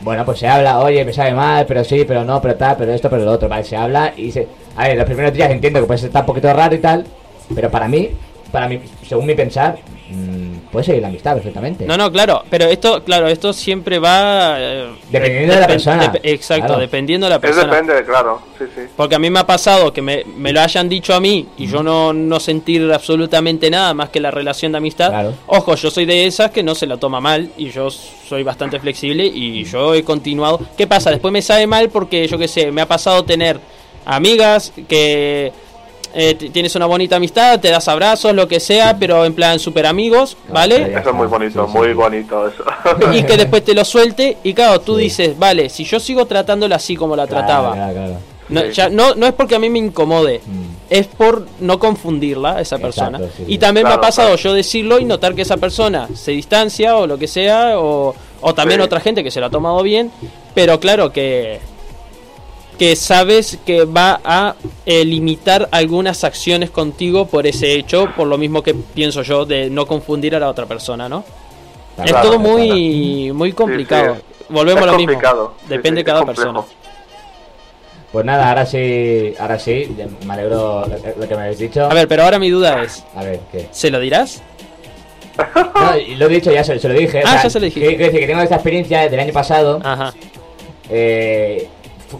[0.00, 2.92] bueno, pues se habla, oye, me sabe mal, pero sí, pero no, pero tal, pero
[2.92, 4.46] esto, pero lo otro, vale, se habla y se...
[4.76, 7.04] A ver, los primeros días entiendo que puede estar un poquito raro y tal,
[7.54, 8.10] pero para mí,
[8.52, 9.78] para mí, según mi pensar,
[10.10, 11.84] mm, puede seguir la amistad perfectamente.
[11.86, 14.56] No, no, claro, pero esto, claro, esto siempre va...
[14.58, 16.80] eh, Dependiendo de la persona, exacto, claro.
[16.80, 17.74] dependiendo de la Es persona.
[17.74, 18.82] depende, claro, sí, sí.
[18.96, 21.66] Porque a mí me ha pasado que me, me lo hayan dicho a mí y
[21.66, 25.10] yo no, no sentir absolutamente nada más que la relación de amistad.
[25.10, 25.34] Claro.
[25.46, 28.80] Ojo, yo soy de esas que no se la toma mal y yo soy bastante
[28.80, 30.60] flexible y yo he continuado.
[30.76, 31.10] ¿Qué pasa?
[31.10, 33.58] Después me sabe mal porque yo qué sé, me ha pasado tener
[34.06, 35.52] amigas que
[36.14, 39.86] eh, tienes una bonita amistad, te das abrazos, lo que sea, pero en plan super
[39.86, 40.90] amigos, ¿vale?
[40.92, 41.78] Ya Eso es muy bonito, sí, sí.
[41.78, 42.64] muy bonito eso.
[43.12, 45.02] Y que después te lo suelte y claro, tú Sí.
[45.02, 47.72] dices, vale, si yo sigo tratándola así como la Claro, trataba.
[47.74, 48.16] claro, claro.
[48.48, 48.68] No, Sí.
[48.72, 50.62] ya- no, no es porque a mí me incomode, Mm.
[50.88, 53.18] es por no confundirla a esa Exacto, persona.
[53.36, 53.58] sí, y sí.
[53.58, 54.42] también me ha pasado claro.
[54.42, 58.54] yo decirlo y notar que esa persona se distancia o lo que sea, o, o
[58.54, 58.84] también Sí.
[58.86, 60.10] otra gente que se lo ha tomado bien,
[60.54, 61.60] pero claro que
[62.78, 64.54] que sabes que va a
[64.86, 69.68] eh, limitar algunas acciones contigo por ese hecho, por lo mismo que pienso yo de
[69.68, 71.24] no confundir a la otra persona, ¿no?
[71.96, 72.48] Claro, es todo claro.
[72.58, 74.14] muy muy complicado.
[74.16, 75.12] Sí, Volvemos Es a lo mismo.
[75.12, 76.62] complicado, sí, Depende sí, de cada persona.
[78.12, 81.84] Pues nada, ahora sí, ahora sí, me alegro lo- que me habéis dicho.
[81.84, 83.66] A ver, pero ahora mi duda es, A ver, ¿qué?
[83.70, 84.40] ¿se lo dirás?
[85.74, 87.22] No, y lo he dicho, ya se, se lo dije.
[87.24, 87.88] Ah, ya se lo dijiste.
[87.90, 89.80] que- Quiero decir que tengo esta experiencia desde el año pasado.
[89.84, 90.12] Ajá.
[90.90, 91.68] eh,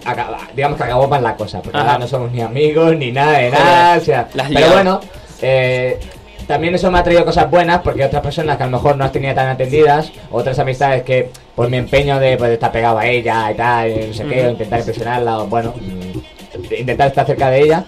[0.05, 3.39] acaba- digamos que acabó mal la cosa, porque ahora no somos ni amigos ni nada
[3.39, 3.97] de Joder, nada.
[3.99, 5.01] O sea, pero bueno,
[5.43, 5.99] eh,
[6.47, 9.05] también eso me ha traído cosas buenas, porque otras personas que a lo mejor no
[9.05, 13.07] has tenido tan atendidas, otras amistades que por mi empeño de pues, estar pegado a
[13.07, 17.26] ella y tal, y no sé qué, o intentar impresionarla, o bueno, mm, intentar estar
[17.26, 17.84] cerca de ella,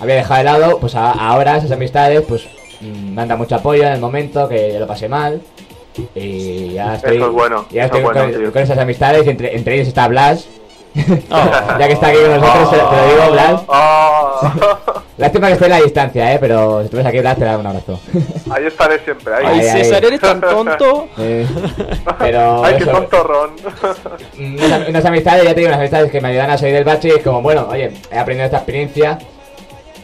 [0.00, 2.44] había dejado de lado, pues a- ahora esas amistades, pues
[2.80, 5.40] mm, me han dado mucho apoyo en el momento que yo lo pasé mal.
[6.14, 9.26] Y ya estoy, Eso es bueno, ya eso estoy es bueno, con, con esas amistades,
[9.26, 10.46] y entre, entre ellos está Blas,
[11.30, 11.78] Oh.
[11.78, 13.62] ya que está aquí con nosotros, te, te lo digo, Blas.
[13.66, 14.50] Oh.
[15.16, 17.66] Lástima que esté en la distancia, eh, pero si estuvieras aquí, Blas, te da un
[17.66, 18.00] abrazo.
[18.50, 19.44] Ahí estaré siempre, ahí.
[19.46, 19.82] Ay, ay.
[19.84, 21.08] César, eres tan tonto.
[21.18, 21.46] Eh,
[22.18, 23.50] pero Ay, qué eso, tonto Ron.
[24.38, 27.08] unas, unas amistades, ya te digo, unas amistades que me ayudan a salir del bache
[27.08, 29.18] y es como, bueno, oye, he aprendido esta experiencia,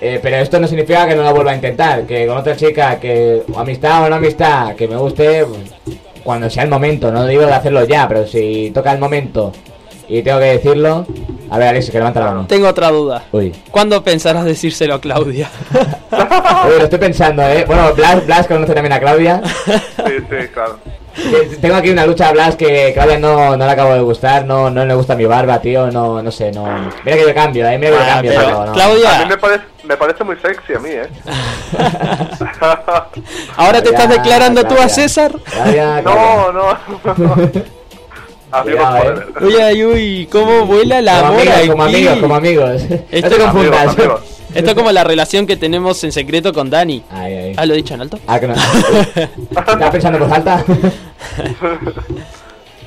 [0.00, 2.98] eh, pero esto no significa que no la vuelva a intentar, que con otra chica,
[2.98, 7.26] que o amistad o no amistad, que me guste, pues, cuando sea el momento, no
[7.26, 9.52] digo de hacerlo ya, pero si toca el momento
[10.10, 11.06] y tengo que decirlo,
[11.50, 12.46] a ver, Alex, que levanta la mano.
[12.48, 13.22] Tengo otra duda.
[13.32, 13.54] Uy.
[13.70, 15.48] ¿Cuándo pensarás decírselo a Claudia?
[16.10, 17.64] Uy, lo estoy pensando, eh.
[17.66, 19.40] Bueno, Blas, Blas conoce también a Claudia.
[19.66, 20.78] Sí, sí, claro.
[21.60, 24.70] Tengo aquí una lucha a Blas que Claudia no, no le acabo de gustar, no,
[24.70, 26.64] no le gusta mi barba, tío, no, no sé, no.
[27.04, 28.70] Mira que yo cambio, eh, mira que yo Ah, cambio, pero, pero no.
[28.70, 31.08] A Claudia, mí me parece, me parece muy sexy a mí, ¿eh?
[33.56, 34.88] ¿ahora te estás Claudia, declarando tú a Claudia.
[34.88, 35.32] César?
[35.44, 36.02] Claudia, Claudia.
[36.04, 37.50] No, no.
[38.52, 39.44] Amigos Cuidado, eh.
[39.44, 42.82] Uy, ay, uy, cómo vuela la como amor amigos, como amigos, como amigos.
[42.90, 43.80] no Esto- te confundas.
[43.80, 44.20] Amigos, amigos.
[44.52, 47.04] Esto es como la relación que tenemos en secreto con Dani.
[47.10, 47.52] Ay, ay.
[47.56, 48.18] Ah, lo he dicho en alto.
[48.26, 48.54] Ah, que no.
[49.56, 50.64] ¿Estás pensando en voz alta?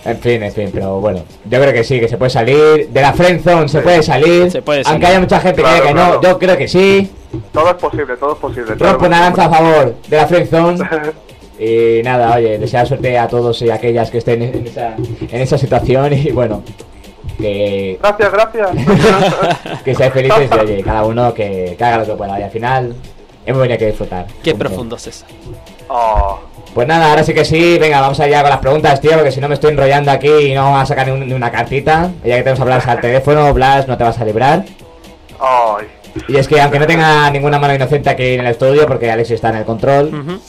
[0.06, 2.90] En fin, en fin, pero bueno, yo creo que sí, que se puede salir.
[2.90, 4.52] De la friendzone se puede salir.
[4.52, 5.06] Se puede Aunque salir.
[5.08, 6.22] haya mucha gente que Claro, diga que no, claro.
[6.22, 7.10] yo creo que sí.
[7.54, 8.66] Todo es posible, todo es posible.
[8.76, 10.80] claro Rompo que una lanza a favor de la friendzone.
[11.64, 15.42] Y nada, oye, desear suerte a todos y a aquellas que estén en esa, en
[15.42, 16.62] esa situación y bueno,
[17.38, 18.70] que, Gracias, gracias.
[19.86, 22.40] que seáis felices y oye, cada uno que, que haga lo que pueda.
[22.40, 22.96] Y al final,
[23.46, 24.26] hemos venido aquí a disfrutar.
[24.44, 24.66] Qué Punto.
[24.68, 25.28] profundo, César.
[25.88, 26.40] Oh,
[26.74, 29.40] Pues nada, ahora sí que sí, venga, vamos allá con las preguntas, tío, porque si
[29.40, 32.12] no me estoy enrollando aquí y no vamos a sacar ni, un- ni una cartita.
[32.26, 34.66] Ya que tenemos a Blas al teléfono, Blas, no te vas a librar.
[35.40, 35.88] ay.
[36.28, 39.36] Y es que aunque no tenga ninguna mano inocente aquí en el estudio, porque Alexis
[39.36, 40.40] está en el control, Ujú.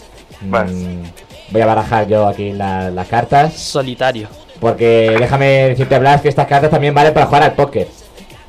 [0.47, 0.73] Vale.
[0.73, 1.03] mm,
[1.51, 3.55] voy a barajar yo aquí la- las cartas.
[3.55, 4.29] Solitario.
[4.61, 7.89] Porque déjame decirte, Blas, que estas cartas también valen para jugar al póker.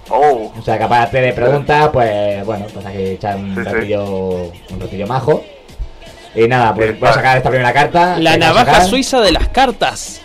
[0.10, 3.70] Oh, O sea, que aparte de preguntas, pues bueno, pues aquí echar un Sí, sí.
[3.70, 4.04] ratillo,
[4.72, 5.44] un ratillo majo.
[6.36, 7.22] Y nada, pues Bien, voy a vale.
[7.24, 8.20] sacar esta primera carta.
[8.20, 8.88] La a navaja sacar.
[8.88, 10.22] suiza de las cartas.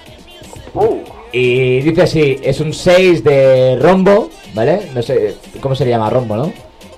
[0.74, 0.98] uh,
[1.32, 4.82] Y dice así, es un 6 de rombo, ¿vale?
[4.94, 6.52] No sé, ¿cómo se le llama rombo, no?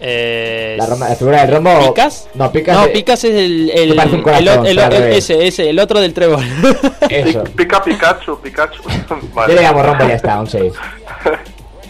[0.05, 1.95] Eh, La, romba- la figura del rombo...
[1.95, 2.29] ¿Picas?
[2.35, 2.77] No, picas...
[2.77, 4.99] no, eh, Picas es el, el, que parece un el, corazón, el- pero al el-
[5.03, 5.17] revés.
[5.19, 6.45] ese, ese, el otro del trébol.
[7.09, 7.45] Eso.
[7.57, 8.83] pica Pikachu, Pikachu.
[9.09, 9.55] Yo vale.
[9.55, 10.73] le llamo rombo y ya está, un 6.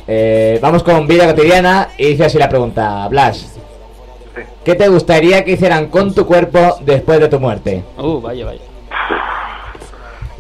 [0.09, 3.37] Eh, vamos con vida cotidiana y dice así la pregunta, Blas.
[4.35, 4.43] Sí.
[4.65, 7.85] ¿Qué te gustaría que hicieran con tu cuerpo después de tu muerte?
[7.97, 8.61] uh, vaya, vaya.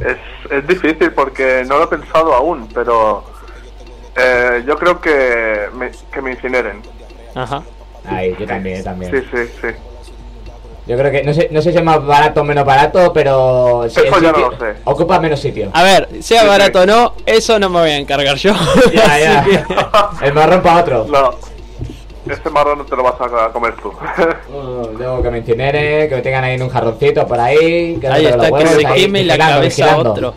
[0.00, 0.16] Es,
[0.50, 3.22] es difícil porque no lo he pensado aún, pero
[4.16, 6.82] eh, yo creo que me, que me incineren.
[7.34, 7.62] Ajá.
[8.04, 9.12] Ay, yo también, yo también.
[9.12, 9.68] Sí, sí, sí.
[10.86, 13.84] Yo creo que, no sé, no sé si es más barato o menos barato, pero...
[13.88, 14.74] sí, Eso no lo sé.
[14.84, 15.70] Ocupa menos sitio.
[15.72, 16.46] A ver, sea Sí, sí.
[16.46, 18.52] barato o no, eso no me voy a encargar yo.
[18.92, 19.44] Ya, ya.
[20.18, 21.06] Que- El marrón para otro.
[21.08, 21.34] No,
[22.28, 23.92] ese marrón no te lo vas a comer tú.
[23.92, 27.98] Mm, Luego que me incinere, que me tengan ahí en un jarroncito por ahí.
[28.00, 30.34] Que Ahí está, que se ahí, queme la cabeza a otro.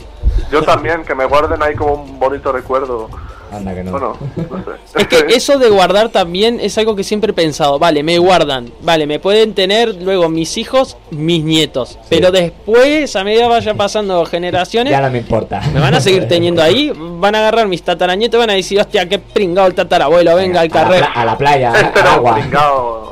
[0.51, 3.09] Yo también, que me guarden ahí como un bonito recuerdo.
[3.57, 3.91] Anda que no.
[3.91, 4.75] Bueno, no sé.
[4.99, 7.77] Es que eso de guardar también es algo que siempre he pensado.
[7.79, 8.71] Vale, me guardan.
[8.81, 11.97] Vale, me pueden tener luego mis hijos, mis nietos.
[12.09, 15.61] Pero después, a medida vaya pasando generaciones, Ya no me importa.
[15.73, 16.91] me van a seguir teniendo ahí.
[16.95, 20.61] Van a agarrar mis tataranietos y van a decir, hostia, qué pringado el tatarabuelo, venga
[20.61, 21.05] al A la, carrero.
[21.11, 22.39] pla- a la playa, Este agua.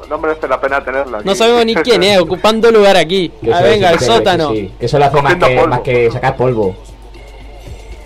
[0.10, 1.18] no merece la pena tenerla.
[1.18, 1.28] aquí.
[1.28, 3.32] No sabemos ni quién es, ocupando lugar aquí.
[3.42, 4.52] Que Ah, venga, en el sótano.
[4.52, 4.72] sí, sí.
[4.80, 5.68] Que eso lo hace más que, polvo.
[5.68, 6.76] más que sacar polvo.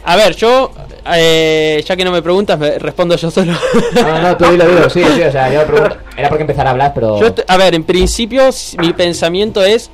[0.06, 0.72] A ver, yo,
[1.16, 3.54] eh, ya que no me preguntas, me respondo yo solo.
[3.96, 6.72] No, no, tú dilo, dilo, sí, sí, o sea, yo pregunto, era porque empezar a
[6.72, 7.20] hablar, pero...
[7.20, 8.50] Yo, a ver, en principio,
[8.80, 9.90] mi pensamiento es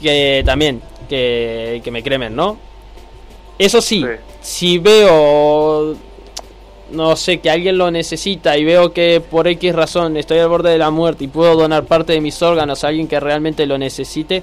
[0.00, 2.58] que también, que, que me cremen, ¿no?
[3.58, 4.08] Eso sí, Sí.
[4.40, 5.94] si veo,
[6.90, 10.70] no sé, que alguien lo necesita y veo que por X razón estoy al borde
[10.70, 13.78] de la muerte y puedo donar parte de mis órganos a alguien que realmente lo
[13.78, 14.42] necesite,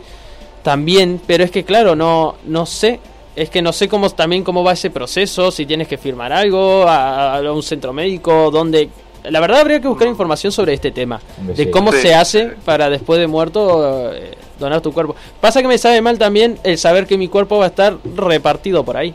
[0.63, 2.99] también, pero es que claro, no, no sé.
[3.36, 6.84] Es que no sé cómo también cómo va ese proceso, si tienes que firmar algo,
[6.88, 8.90] a, a un centro médico, donde...
[9.26, 11.20] La verdad habría que buscar información sobre este tema,
[11.58, 15.14] de cómo Sí, se hace para después de muerto eh, donar tu cuerpo.
[15.42, 18.84] Pasa que me sabe mal también el saber que mi cuerpo va a estar repartido
[18.86, 19.14] por ahí.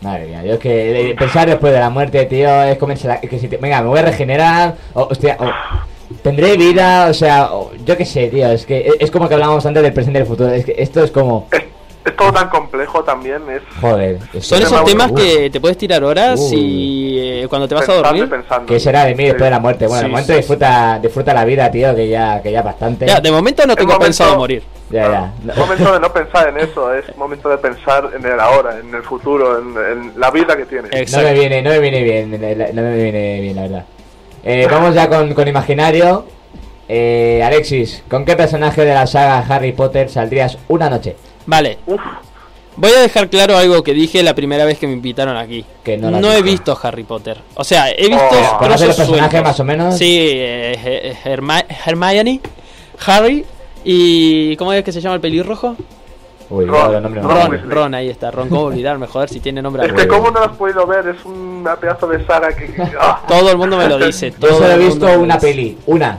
[0.00, 3.20] Madre mía, yo es que eh, pensar después de la muerte, tío, es comerse la...
[3.20, 7.52] Que si te- venga, me voy a regenerar, o, hostia, o tendré vida, o sea,
[7.52, 10.18] o- yo qué sé, tío, es que es, es como que hablábamos antes del presente
[10.18, 11.48] y del futuro, es que esto es como...
[12.04, 14.18] Es, todo tan complejo también, es Joder.
[14.32, 16.50] es Son que- esos temas que te puedes tirar horas Uh.
[16.54, 18.28] y eh, cuando te vas a dormir...
[18.28, 18.66] pensando.
[18.66, 19.86] ¿Qué será de mí después de la muerte?
[19.86, 23.06] Bueno, Sí, de momento sí, disfruta, disfruta la vida, tío, que ya, que ya bastante.
[23.06, 24.62] Ya, de momento no tengo momento- pensado morir.
[24.90, 25.52] Ya, ya.
[25.52, 28.92] Es momento de no pensar en eso, es momento de pensar en el ahora, en
[28.94, 29.68] el futuro, en,
[30.00, 31.12] en la vida que tienes.
[31.12, 33.84] No me viene, no me viene bien, no me viene bien, la verdad.
[34.42, 36.24] Eh, vamos ya con, con imaginario.
[36.88, 41.14] Eh, Alexis, ¿con qué personaje de la saga Harry Potter saldrías una noche?
[41.46, 41.78] Vale.
[41.86, 42.00] Uf,
[42.76, 45.64] Voy a dejar claro algo que dije la primera vez que me invitaron aquí.
[45.84, 46.78] Que no no he visto.
[46.82, 47.38] Harry Potter.
[47.56, 48.58] O sea, he visto Oh.
[48.58, 49.42] ¿Conoces los trozos personajes sueltos.
[49.42, 49.98] más o menos?
[49.98, 52.40] Sí, eh, Her- Herma- Hermione,
[53.06, 53.44] Harry
[53.84, 54.56] y...
[54.56, 55.76] ¿Cómo es que se llama el pelirrojo?
[56.48, 58.30] Uy, Ron, yo no Ron ahí está.
[58.30, 59.06] Ron, ¿cómo olvidarme?
[59.06, 59.86] Joder, si tiene nombre.
[59.86, 62.72] es que como no lo has podido ver, es un pedazo de saga que...
[63.00, 63.20] ah.
[63.28, 64.30] Todo el mundo me lo dice.
[64.30, 66.18] Yo todo solo he el visto una peli, una.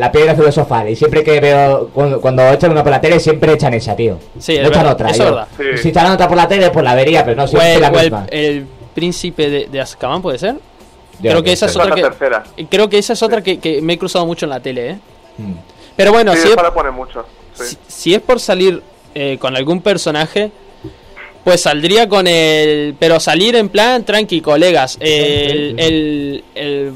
[0.00, 0.88] La piedra filosofal.
[0.88, 4.18] Y siempre que veo, cuando, cuando echan una por la tele, siempre echan esa, tío.
[4.38, 5.10] Sí, es echan verdad, otra.
[5.10, 5.48] es verdad.
[5.56, 5.64] Sí.
[5.82, 7.96] Si echaran otra por la tele, pues la vería, pero no, siempre el, la o
[7.98, 8.26] el- misma.
[8.30, 10.54] el príncipe de, de Azkaban, ¿puede ser?
[11.20, 12.00] Yo creo que esa es otra que...
[12.02, 12.42] tercera.
[12.70, 14.98] Creo que esa es otra que, que me he cruzado mucho en la tele, ¿eh?
[15.36, 15.52] Mm.
[15.96, 17.26] Pero bueno, sí, si, es, esa le pone mucho.
[17.52, 17.64] Sí.
[17.64, 18.82] si, si es por salir
[19.14, 20.50] eh, con algún personaje,
[21.44, 22.94] pues saldría con el...
[22.98, 24.96] Pero salir en plan tranqui, colegas.
[25.00, 26.92] El, el, el, el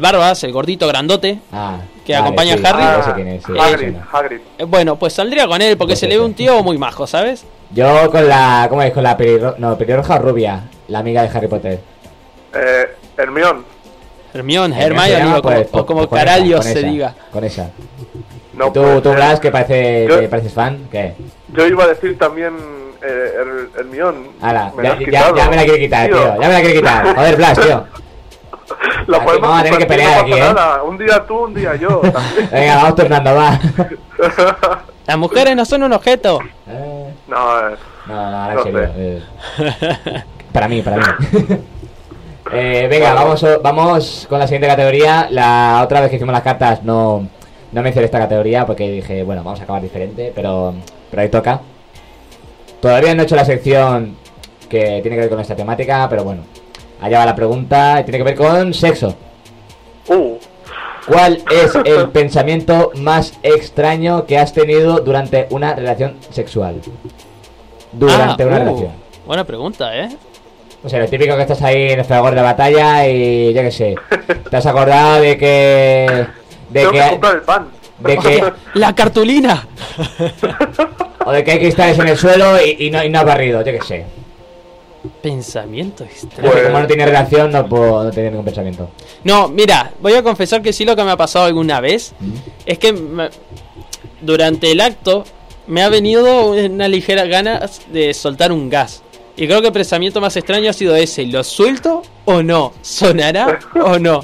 [0.00, 1.38] Barbas, el gordito grandote.
[1.52, 3.12] Ah, que acompaña sí, a Harry.
[3.14, 3.94] quién es, sí, Hagrid.
[4.12, 4.40] Hagrid.
[4.58, 7.06] eh, Bueno, pues saldría con él porque Pues se le ve un tío muy majo,
[7.06, 7.44] ¿sabes?
[7.72, 8.66] Yo con la.
[8.68, 8.92] ¿Cómo es?
[8.92, 9.56] Con la pelirroja.
[9.58, 10.62] No, pelirroja o rubia.
[10.88, 11.80] La amiga de Harry Potter.
[12.54, 13.60] Eh, Hermione.
[14.32, 17.14] Hermione, Se Hermione, o como, pues, o como con esa, caralho se esa, diga.
[17.32, 17.70] Con esa.
[18.54, 19.16] No, ¿Y tú, puede tú ser.
[19.16, 20.88] Blas, que parece, Yo- que pareces fan?
[20.90, 21.14] ¿Qué?
[21.54, 22.54] Yo iba a decir también
[23.02, 24.14] eh, el, el.
[24.40, 26.34] Ala, me ya, ya me la quiere quitar, tío.
[26.40, 27.14] Ya me la quiere quitar.
[27.16, 27.84] Joder, Blas, tío.
[29.06, 30.54] La Aquí podemos vamos a tener que pelear aquí, ¿eh?
[30.84, 32.00] Un día tú, un día yo.
[32.00, 32.48] también.
[32.52, 33.60] Venga, vamos turnando, va.
[35.06, 36.38] Las mujeres no son un objeto.
[36.68, 37.74] Eh, no, eh,
[38.06, 38.88] No, no, ahora No en serio.
[38.88, 38.92] sé.
[38.96, 39.22] eh.
[40.52, 41.02] Para mí, para mí.
[42.52, 45.28] Eh, venga, vamos, vamos con la siguiente categoría.
[45.30, 47.28] La otra vez que hicimos las cartas no,
[47.70, 50.74] no mencioné esta categoría porque dije, bueno, vamos a acabar diferente, pero,
[51.10, 51.60] pero ahí toca.
[52.80, 54.16] Todavía no he hecho la sección
[54.68, 56.42] que tiene que ver con esta temática, pero bueno.
[57.00, 59.14] Allá va la pregunta y tiene que ver con sexo.
[60.08, 60.34] uh,
[61.06, 66.80] ¿Cuál es el pensamiento más extraño que has tenido durante una relación sexual?
[67.92, 68.92] Durante Ah, una uh, relación.
[69.26, 70.08] Buena pregunta, ¿eh?
[70.82, 73.70] O sea, lo típico que estás ahí en el fragor de batalla y yo qué
[73.70, 73.94] sé.
[74.50, 76.26] Te has acordado de que.
[76.70, 77.10] De tengo que, que.
[77.10, 77.68] comprar el pan.
[77.98, 78.52] De que.
[78.78, 79.66] La cartulina.
[81.24, 83.60] O de que hay cristales en el suelo y, y no, y no has barrido,
[83.62, 84.06] yo qué sé.
[85.22, 86.50] Pensamiento extraño.
[86.66, 88.90] como no tiene relación, no puedo no tener ningún pensamiento.
[89.24, 92.32] No, mira, voy a confesar que sí lo que me ha pasado alguna vez ¿Mm?
[92.66, 93.30] es que me-
[94.20, 95.24] durante el acto
[95.66, 99.02] me ha venido una ligera ganas de soltar un gas.
[99.36, 101.24] Y creo que el pensamiento más extraño ha sido ese.
[101.24, 102.72] ¿Lo suelto o no?
[102.82, 104.22] ¿Sonará o no?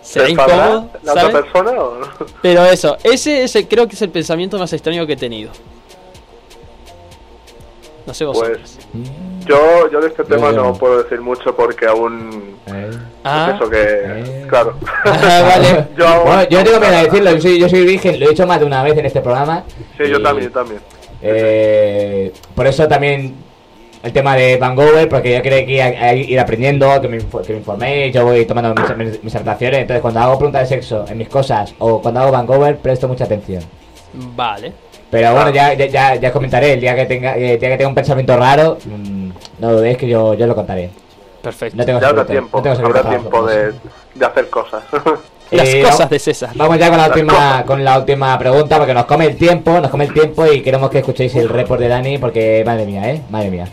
[0.00, 0.90] ¿Será ¿Te enfadará incómodo?
[1.02, 1.24] la ¿sabes?
[1.34, 2.06] otra persona o no?
[2.40, 5.50] Pero eso, ese es el- creo que es el pensamiento más extraño que he tenido.
[8.06, 8.78] No sé vosotros.
[8.92, 10.74] Pues yo, yo de este tema yo no no.
[10.74, 12.56] puedo decir mucho porque aún...
[12.66, 12.90] Eh.
[13.24, 13.82] ah, Eso que...
[13.82, 14.46] Eh.
[14.48, 14.74] Claro.
[15.04, 15.86] Ah, vale.
[15.96, 18.26] yo aún- Bueno, yo no tengo miedo de decirlo, yo soy, yo soy virgen, lo
[18.26, 19.64] he dicho más de una vez en este programa.
[19.98, 20.80] Sí, yo también, yo también.
[21.22, 23.34] eh, por eso también
[24.02, 27.08] el tema de Van Gogh, porque yo quería que ir, a- a ir aprendiendo, que
[27.08, 30.68] me, que me informéis, yo voy tomando mis, mis, mis anotaciones, entonces cuando hago preguntas
[30.68, 33.62] de sexo en mis cosas o cuando hago Van Gogh presto mucha atención.
[34.14, 34.72] Vale.
[35.10, 37.76] Pero bueno, ya, ya, ya, ya comentaré, el día que tenga, eh, el día que
[37.76, 39.30] tenga un pensamiento raro, mm,
[39.60, 40.90] no dudéis que yo, yo lo contaré.
[41.42, 41.76] Perfecto.
[41.76, 43.72] No tengo Ya habrá tiempo, no tengo habrá tiempo de,
[44.14, 44.82] de hacer cosas.
[45.52, 46.50] Las Eh, cosas de César.
[46.56, 47.62] Vamos ya con la Las última cosas.
[47.64, 50.90] con la última pregunta porque nos come el tiempo, nos come el tiempo y queremos
[50.90, 53.68] que escuchéis el report de Dani porque madre mía, eh, madre mía.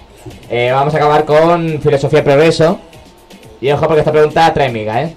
[0.52, 2.80] Eh, vamos a acabar con filosofía y progreso.
[3.60, 5.16] Y ojo porque esta pregunta trae miga, eh.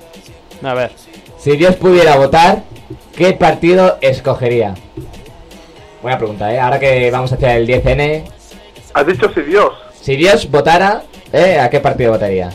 [0.62, 0.92] A ver.
[1.36, 2.62] Si Dios pudiera votar,
[3.14, 4.74] ¿qué partido escogería?
[6.06, 6.60] Buena pregunta, eh.
[6.60, 8.22] Ahora que vamos hacia el 10N,
[8.94, 9.72] Has dicho si Dios.
[10.00, 11.02] si Dios votara,
[11.32, 12.48] eh, ¿a qué partido votaría?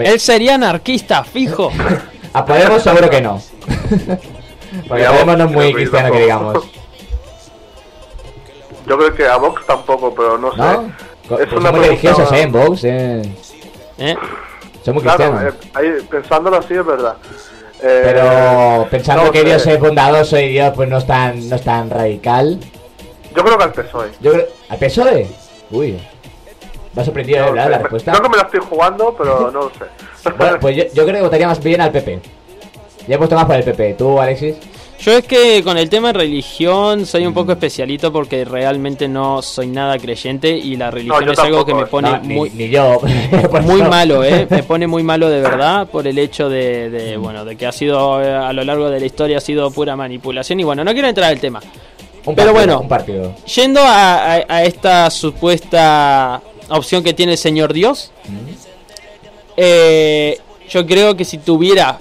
[0.00, 1.70] Él sería anarquista, fijo.
[2.32, 3.40] A Podemos seguro que no.
[4.88, 6.66] Porque Podemos no es muy cristiano que digamos.
[8.88, 10.60] Yo creo que a Vox tampoco, pero no sé.
[10.60, 13.22] Es pues una son muy religiosos, eh, en Vox, eh.
[13.98, 14.16] ¿Eh?
[14.84, 15.54] Son muy Claro, cristianos.
[15.54, 17.14] eh, ahí, pensándolo así es verdad.
[17.82, 19.44] Eh, Pero pensando no que sé.
[19.44, 22.58] Dios es bondadoso y Dios pues no es tan, no es tan radical.
[23.34, 24.10] Yo creo que al PSOE.
[24.20, 24.46] Yo creo...
[24.68, 25.26] ¿Al PSOE?
[25.70, 26.00] Uy.
[26.94, 27.70] Me ha sorprendido, No eh, sé.
[27.70, 28.12] La Me- respuesta.
[28.12, 30.30] Creo que me la estoy jugando, pero no lo sé.
[30.38, 32.20] Bueno, pues yo, yo creo que votaría más bien al PP.
[33.06, 33.94] Ya he puesto más por el PP.
[33.94, 34.56] ¿Tú, Alexis?
[35.04, 39.42] Yo es que con el tema de religión soy un poco especialito porque realmente no
[39.42, 43.00] soy nada creyente y la religión es algo que me pone No, muy ni yo.
[43.50, 43.90] Por muy eso.
[43.90, 44.46] malo, ¿eh?
[44.50, 47.72] Me pone muy malo de verdad por el hecho de, de, bueno, de que ha
[47.72, 51.08] sido a lo largo de la historia ha sido pura manipulación y bueno, no quiero
[51.08, 51.60] entrar al tema.
[52.24, 52.80] Un Pero partido, bueno.
[52.80, 53.34] Un partido.
[53.54, 56.40] Yendo a, a- a esta supuesta
[56.70, 58.10] opción que tiene el señor Dios,
[59.56, 60.38] eh,
[60.70, 61.98] yo creo que si tuviera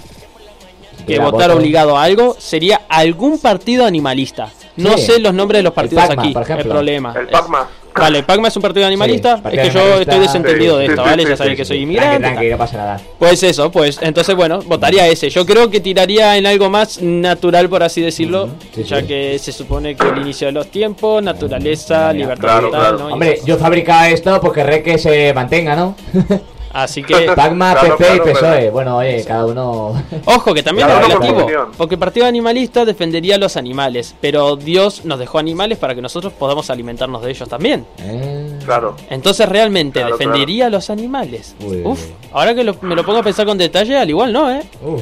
[1.06, 1.60] que votar voto.
[1.60, 4.50] obligado a algo, sería algún partido animalista.
[4.76, 5.04] No Sí.
[5.06, 6.72] sé los nombres de los partidos Pacma, aquí, por el ejemplo.
[6.74, 7.14] problema.
[7.16, 7.68] El Es- Pacma.
[7.96, 9.38] Vale, el Pacma es un partido animalista.
[9.40, 11.24] partido es que yo estoy desentendido Sí, de sí, esto, sí, ¿vale?
[11.24, 11.68] sí, ya saben sí, que sí.
[11.68, 12.28] soy Tranqui, inmigrante.
[12.28, 13.02] tranqui, no pasa nada.
[13.20, 15.30] Pues eso, pues entonces bueno, votaría ese.
[15.30, 19.06] Yo creo que tiraría en algo más natural, por así decirlo, sí, ya sí.
[19.06, 22.98] que se supone que el inicio de los tiempos, naturaleza, Mira, libertad claro, claro.
[22.98, 23.08] ¿no?
[23.14, 25.96] Hombre, yo fabricaba esto pues querré que se mantenga, ¿no?
[26.74, 28.34] Así que, Pacma, Claro, PP y PSOE.
[28.60, 30.04] pero- Bueno, oye, cada uno.
[30.26, 31.48] ojo, que también es Cada relativo,
[31.78, 36.02] porque el partido animalista defendería a los animales, pero Dios nos dejó animales para que
[36.02, 37.86] nosotros podamos alimentarnos de ellos también.
[38.00, 38.96] Eh, Claro.
[39.10, 41.56] Entonces realmente Claro, defendería a los animales.
[41.60, 42.14] Uy, uy, Uf, uy.
[42.32, 44.64] ahora que lo- me lo pongo a pensar con detalle, al igual no, ¿eh?
[44.82, 45.02] uf.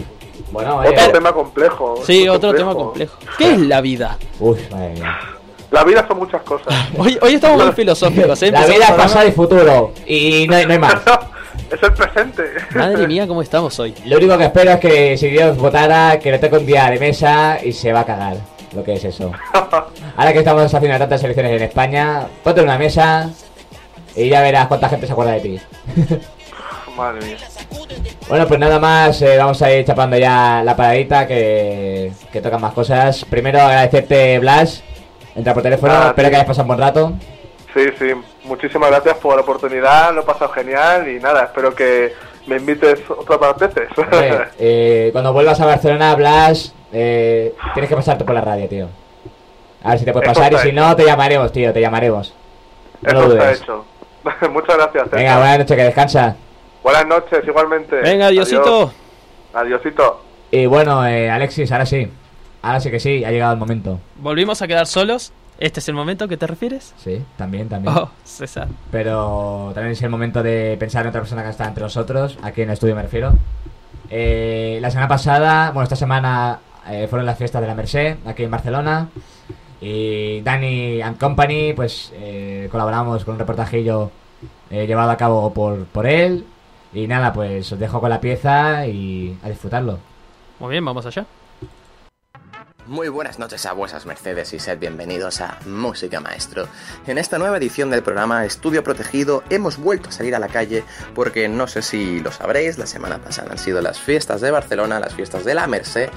[0.51, 1.07] Bueno, Otro oye.
[1.13, 1.95] tema complejo.
[2.05, 3.15] Sí, otro otro tema complejo.
[3.37, 4.17] ¿Qué es la vida?
[4.39, 5.17] Uf, madre mía.
[5.69, 6.67] La vida son muchas cosas.
[6.97, 8.51] Hoy, hoy estamos muy filosóficos, ¿eh?
[8.51, 9.93] La vida es pasado y futuro.
[10.05, 10.95] Y no hay, no hay más.
[11.71, 12.43] es el presente.
[12.75, 13.93] Madre mía, ¿cómo estamos hoy?
[14.05, 16.99] Lo único que espero es que si Dios votara, que le toque un día de
[16.99, 18.37] mesa y se va a cagar.
[18.75, 19.31] Lo que es eso.
[20.15, 23.29] Ahora que estamos haciendo tantas elecciones en España, ponte una mesa
[24.15, 25.59] y ya verás cuánta gente se acuerda de ti.
[26.97, 27.37] Madre mía.
[28.27, 32.61] Bueno, pues nada más, eh, vamos a ir chapando ya la paradita que, que tocan
[32.61, 33.25] más cosas.
[33.29, 34.83] Primero agradecerte, Blas.
[35.35, 36.31] Entra por teléfono, Ah, espero sí.
[36.31, 37.13] que hayas pasado un buen rato.
[37.73, 38.05] Sí, sí,
[38.51, 42.13] muchísimas gracias por la oportunidad, lo he pasado genial y nada, espero que
[42.47, 43.87] me invites otras más veces.
[44.59, 48.89] Eh, cuando vuelvas a Barcelona, Blas, eh, tienes que pasarte por la radio, tío.
[49.83, 52.35] A ver si te puedes Eso pasar y si no, te llamaremos, tío, te llamaremos.
[53.01, 53.61] No lo Eso está dudes.
[53.61, 53.85] hecho.
[54.51, 55.03] Muchas gracias.
[55.05, 55.19] César.
[55.19, 56.35] Venga, buenas noches, que descansa.
[56.83, 57.95] Buenas noches, igualmente.
[57.95, 58.91] Venga, adiosito.
[59.53, 59.81] Adiós.
[59.81, 60.21] Adiosito.
[60.51, 62.11] Y bueno, eh, Alexis, ahora sí.
[62.61, 63.99] Ahora sí que sí, ha llegado el momento.
[64.17, 65.33] ¿Volvimos a quedar solos?
[65.61, 66.91] ¿Este es el momento que te refieres?
[66.97, 67.95] Sí, también, también.
[67.95, 68.67] Oh, César.
[68.89, 72.63] Pero también es el momento de pensar en otra persona que está entre nosotros, aquí
[72.63, 73.33] en el estudio me refiero.
[74.09, 76.59] Eh, la semana pasada, bueno, esta semana
[76.89, 79.09] eh, fueron las fiestas de la Merced, aquí en Barcelona.
[79.79, 84.09] Y Danny and Company, pues eh, colaboramos con un reportajillo
[84.71, 86.43] eh, llevado a cabo por, por él.
[86.91, 89.99] Y nada, pues os dejo con la pieza y a disfrutarlo.
[90.59, 91.23] Muy bien, vamos allá.
[92.91, 96.67] Muy buenas noches a vuestras mercedes y sed bienvenidos a Música Maestro.
[97.07, 100.83] En esta nueva edición del programa Estudio Protegido hemos vuelto a salir a la calle
[101.15, 104.99] porque no sé si lo sabréis, la semana pasada han sido las fiestas de Barcelona,
[104.99, 106.09] las fiestas de la Merced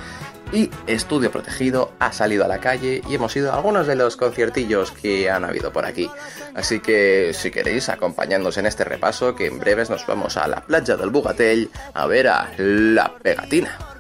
[0.53, 4.16] y Estudio Protegido ha salido a la calle y hemos ido a algunos de los
[4.16, 6.11] conciertillos que han habido por aquí.
[6.57, 10.61] Así que si queréis acompañándonos en este repaso que en breves nos vamos a la
[10.62, 13.93] playa del Bugatell a ver a La Pegatina.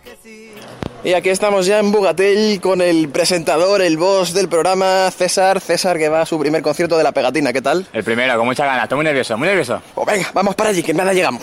[1.04, 5.60] Y aquí estamos ya en Bugatell con el presentador, el boss del programa, César.
[5.60, 7.86] César que va a su primer concierto de La Pegatina, ¿qué tal?
[7.92, 9.82] El primero, con muchas ganas, estoy muy nervioso, muy nervioso.
[9.94, 11.42] Pues venga, vamos para allí, que nada llegamos.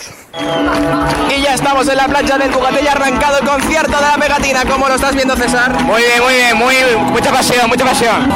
[1.29, 4.65] Y ya estamos en la playa del Bugatell, arrancado el concierto de La Pegatina.
[4.65, 5.79] ¿Cómo lo estás viendo, César?
[5.83, 8.31] Muy bien, muy bien, muy mucha pasión, mucha pasión.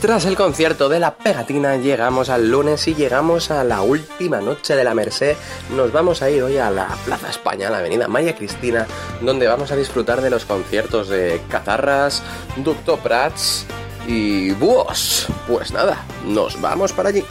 [0.00, 4.76] Tras el concierto de La Pegatina llegamos al lunes y llegamos a la última noche
[4.76, 5.36] de la Merced.
[5.74, 8.86] Nos vamos a ir hoy a la Plaza España, a la avenida María Cristina,
[9.20, 12.22] donde vamos a disfrutar de los conciertos de Catarras,
[12.56, 13.66] Ducto Prats
[14.06, 15.26] y Búhos.
[15.48, 17.24] Pues nada, nos vamos para allí.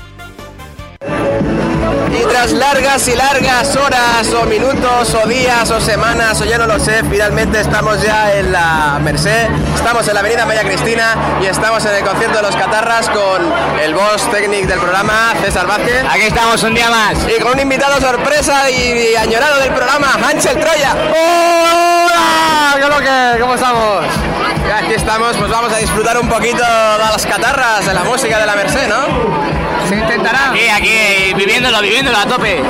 [2.19, 6.65] Y tras largas y largas horas o minutos o días o semanas o ya no
[6.65, 11.45] lo sé, finalmente estamos ya en la Merced, estamos en la avenida María Cristina y
[11.45, 16.03] estamos en el concierto de los Catarras con el boss técnico del programa, César Vázquez.
[16.09, 17.17] Aquí estamos un día más.
[17.27, 20.95] Y con un invitado sorpresa y añorado del programa, Ángel Troya.
[20.95, 22.73] ¡Hola!
[22.75, 23.41] ¿Qué es lo que?
[23.41, 24.36] ¿Cómo estamos?
[24.67, 28.37] Y aquí estamos, pues vamos a disfrutar un poquito de las catarras, de la música
[28.37, 29.87] de la Merced, ¿no?
[29.87, 30.49] Se intentará.
[30.49, 32.61] Aquí, aquí, viviéndolo, viviéndolo a tope.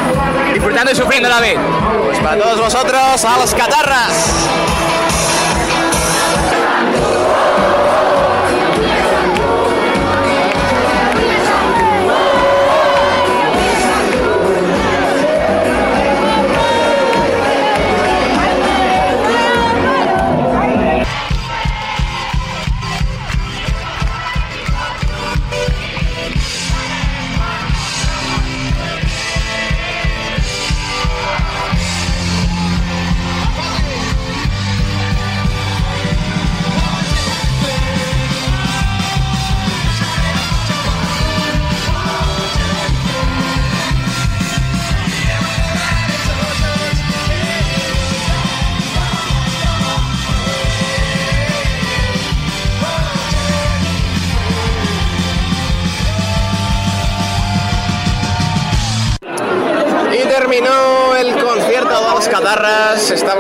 [0.54, 1.58] Disfrutando y sufriendo a la vez.
[2.06, 4.14] Pues para todos vosotros, a las catarras.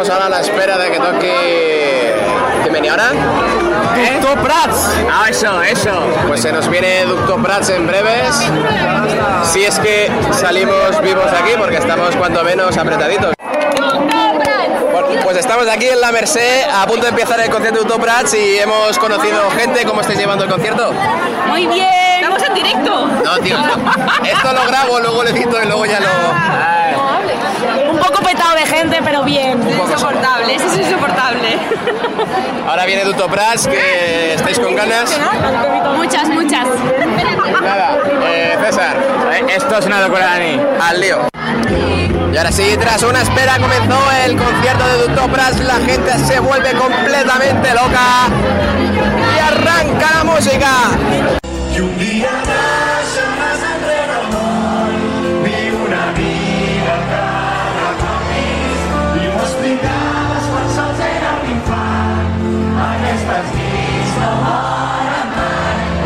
[0.07, 2.15] Estamos ahora a la espera de que toque.
[2.61, 3.11] ¿Quién venía ahora?
[3.11, 4.89] Ducto Prats.
[5.11, 5.91] Ah, eso, eso.
[6.25, 8.33] Pues se nos viene Ducto Prats en breves.
[9.43, 13.33] Si es que salimos vivos de aquí, porque estamos cuanto menos apretaditos.
[15.23, 18.59] Pues estamos aquí en la Merced, a punto de empezar el concierto de Utoprats y
[18.59, 19.83] hemos conocido gente.
[19.83, 20.93] ¿Cómo estáis llevando el concierto?
[21.49, 21.89] Muy bien.
[22.21, 23.07] Estamos en directo.
[23.25, 23.57] No, tío,
[24.23, 26.76] esto lo grabo, luego lo edito y luego ya lo...
[27.97, 29.59] Un poco petado de gente, pero bien.
[29.67, 31.57] Es insoportable, eso es insoportable.
[32.67, 35.09] Ahora viene Dutoprats, que estáis con ganas.
[35.95, 36.67] Muchas, muchas.
[37.61, 38.97] Nada, eh, César.
[39.47, 40.61] Esto es una locura, Dani.
[40.79, 41.27] Al lío.
[42.31, 46.73] Y ahora sí, tras una espera comenzó el concierto de Dutopras, la gente se vuelve
[46.73, 48.27] completamente loca
[49.35, 50.71] y arranca la música.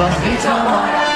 [0.10, 1.11] 你懂我的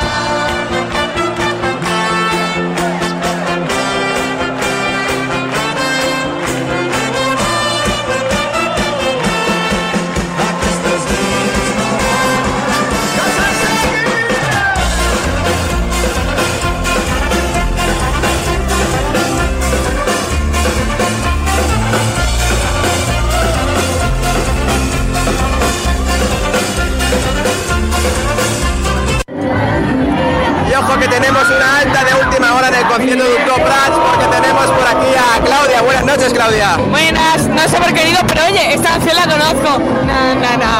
[30.78, 34.66] ojo que tenemos una alta de última hora en el concierto de Dutopras porque tenemos
[34.66, 35.82] por aquí a Claudia.
[35.82, 36.78] Buenas noches, Claudia.
[36.90, 39.80] Buenas, no sé por qué ido, pero oye, esta canción la conozco.
[40.06, 40.72] Na, na, na.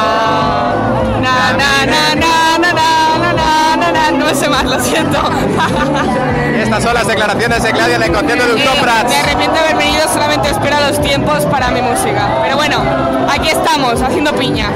[1.20, 2.82] Na, na, na, na, na, na,
[3.18, 4.10] na, na, na, na.
[4.12, 5.18] No sé más, lo siento.
[6.62, 9.04] Estas son las declaraciones de Claudia en el concierto de Eh, Dutopras.
[9.04, 12.28] Me arrepiento de haber venido, solamente espero los tiempos para mi música.
[12.42, 12.82] Pero bueno,
[13.30, 14.70] aquí estamos, haciendo piña.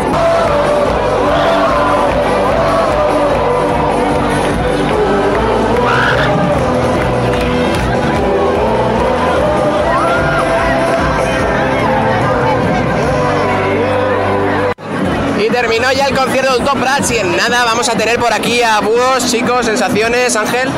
[15.61, 18.81] Terminó ya el concierto de Dutopras y en nada vamos a tener por aquí a
[18.81, 20.71] búhos, chicos, sensaciones, Ángel.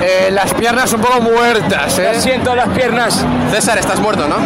[0.00, 2.20] Eh, las piernas un poco muertas, ¿eh?
[2.20, 3.24] Siento las piernas.
[3.50, 4.36] César, estás muerto, ¿no?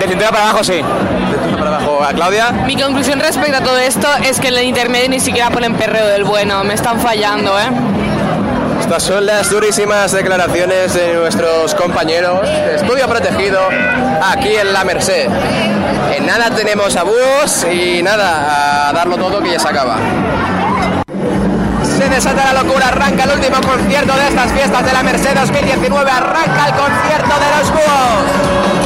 [0.00, 0.72] De cintura para abajo, sí.
[0.72, 2.02] De cintura para abajo.
[2.02, 2.50] A Claudia.
[2.66, 6.08] Mi conclusión respecto a todo esto es que en el intermedio ni siquiera ponen perreo
[6.08, 7.70] del bueno, me están fallando, ¿eh?
[8.90, 13.60] Estas son las durísimas declaraciones de nuestros compañeros de estudio protegido
[14.20, 15.28] aquí en la Merced.
[16.16, 19.96] En nada tenemos a búhos y nada, a darlo todo que ya se acaba.
[21.84, 26.10] Se desata la locura, arranca el último concierto de estas fiestas de la Merced 2019,
[26.10, 28.79] arranca el concierto de los búhos.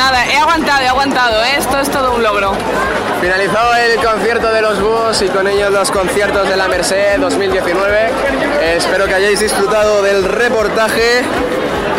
[0.00, 1.56] Nada, he aguantado, he aguantado, ¿eh?
[1.58, 2.52] Esto es todo un logro.
[3.20, 8.08] Finalizado el concierto de los búhos y con ellos los conciertos de la Merced 2019.
[8.62, 11.20] Eh, espero que hayáis disfrutado del reportaje.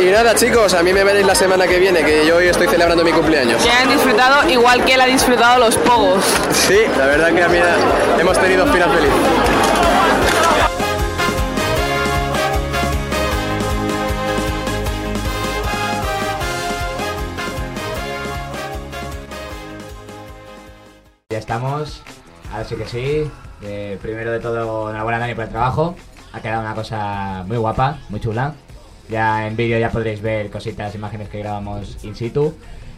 [0.02, 2.68] Y nada chicos, a mí me veréis la semana que viene, que yo hoy estoy
[2.68, 3.62] celebrando mi cumpleaños.
[3.62, 6.24] Que han disfrutado igual que él ha disfrutado los pogos.
[6.54, 7.60] Sí, la verdad que a mí
[8.20, 9.12] hemos tenido final feliz.
[21.32, 22.02] Ya estamos.
[22.52, 23.32] Ahora sí que sí.
[23.64, 25.96] Eh, primero de todo, enhorabuena Dani por el trabajo.
[26.34, 28.54] Ha quedado una cosa muy guapa, muy chula.
[29.10, 32.54] Ya en vídeo ya podréis ver cositas, imágenes que grabamos in situ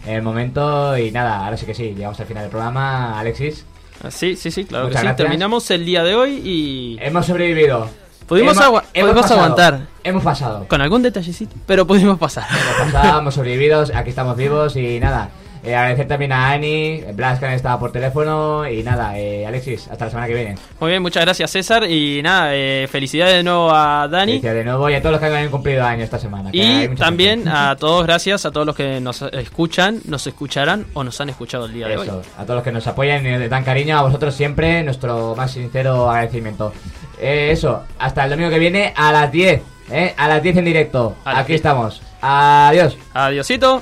[0.06, 0.98] en el momento.
[0.98, 3.20] Y nada, ahora sí que sí, llegamos al final del programa.
[3.20, 3.66] Alexis.
[4.04, 5.00] Ah, Sí, sí, sí, claro que sí.
[5.00, 5.18] gracias.
[5.18, 6.98] Terminamos el día de hoy y.
[7.02, 7.88] Hemos sobrevivido.
[8.28, 9.42] Pudimos, Hemos- agua- hemos pudimos pasado.
[9.42, 9.88] aguantar.
[10.04, 10.68] Hemos pasado.
[10.68, 12.46] Con algún detallecito, pero pudimos pasar.
[12.50, 15.30] Hemos pasado, hemos sobrevivido, aquí estamos vivos y nada.
[15.64, 19.88] Eh, agradecer también a Ani, Blas que han estado por teléfono y nada, eh, Alexis,
[19.88, 20.56] hasta la semana que viene.
[20.82, 24.34] Muy bien, muchas gracias César y nada, eh, felicidades de nuevo a Dani.
[24.34, 26.50] Felicidades de nuevo y a todos los que han cumplido años esta semana.
[26.52, 31.22] Y también a todos, gracias a todos los que nos escuchan, nos escucharán o nos
[31.22, 32.10] han escuchado el día de hoy.
[32.10, 35.52] A todos los que nos apoyan y nos dan cariño, a vosotros siempre nuestro más
[35.52, 36.74] sincero agradecimiento.
[37.22, 39.62] Eh, eso, hasta el domingo que viene a las 10,
[39.92, 40.14] ¿eh?
[40.18, 41.16] A las 10 en directo.
[41.24, 41.58] Aquí 10.
[41.58, 42.02] estamos.
[42.22, 42.98] Adiós.
[43.14, 43.82] Adiosito.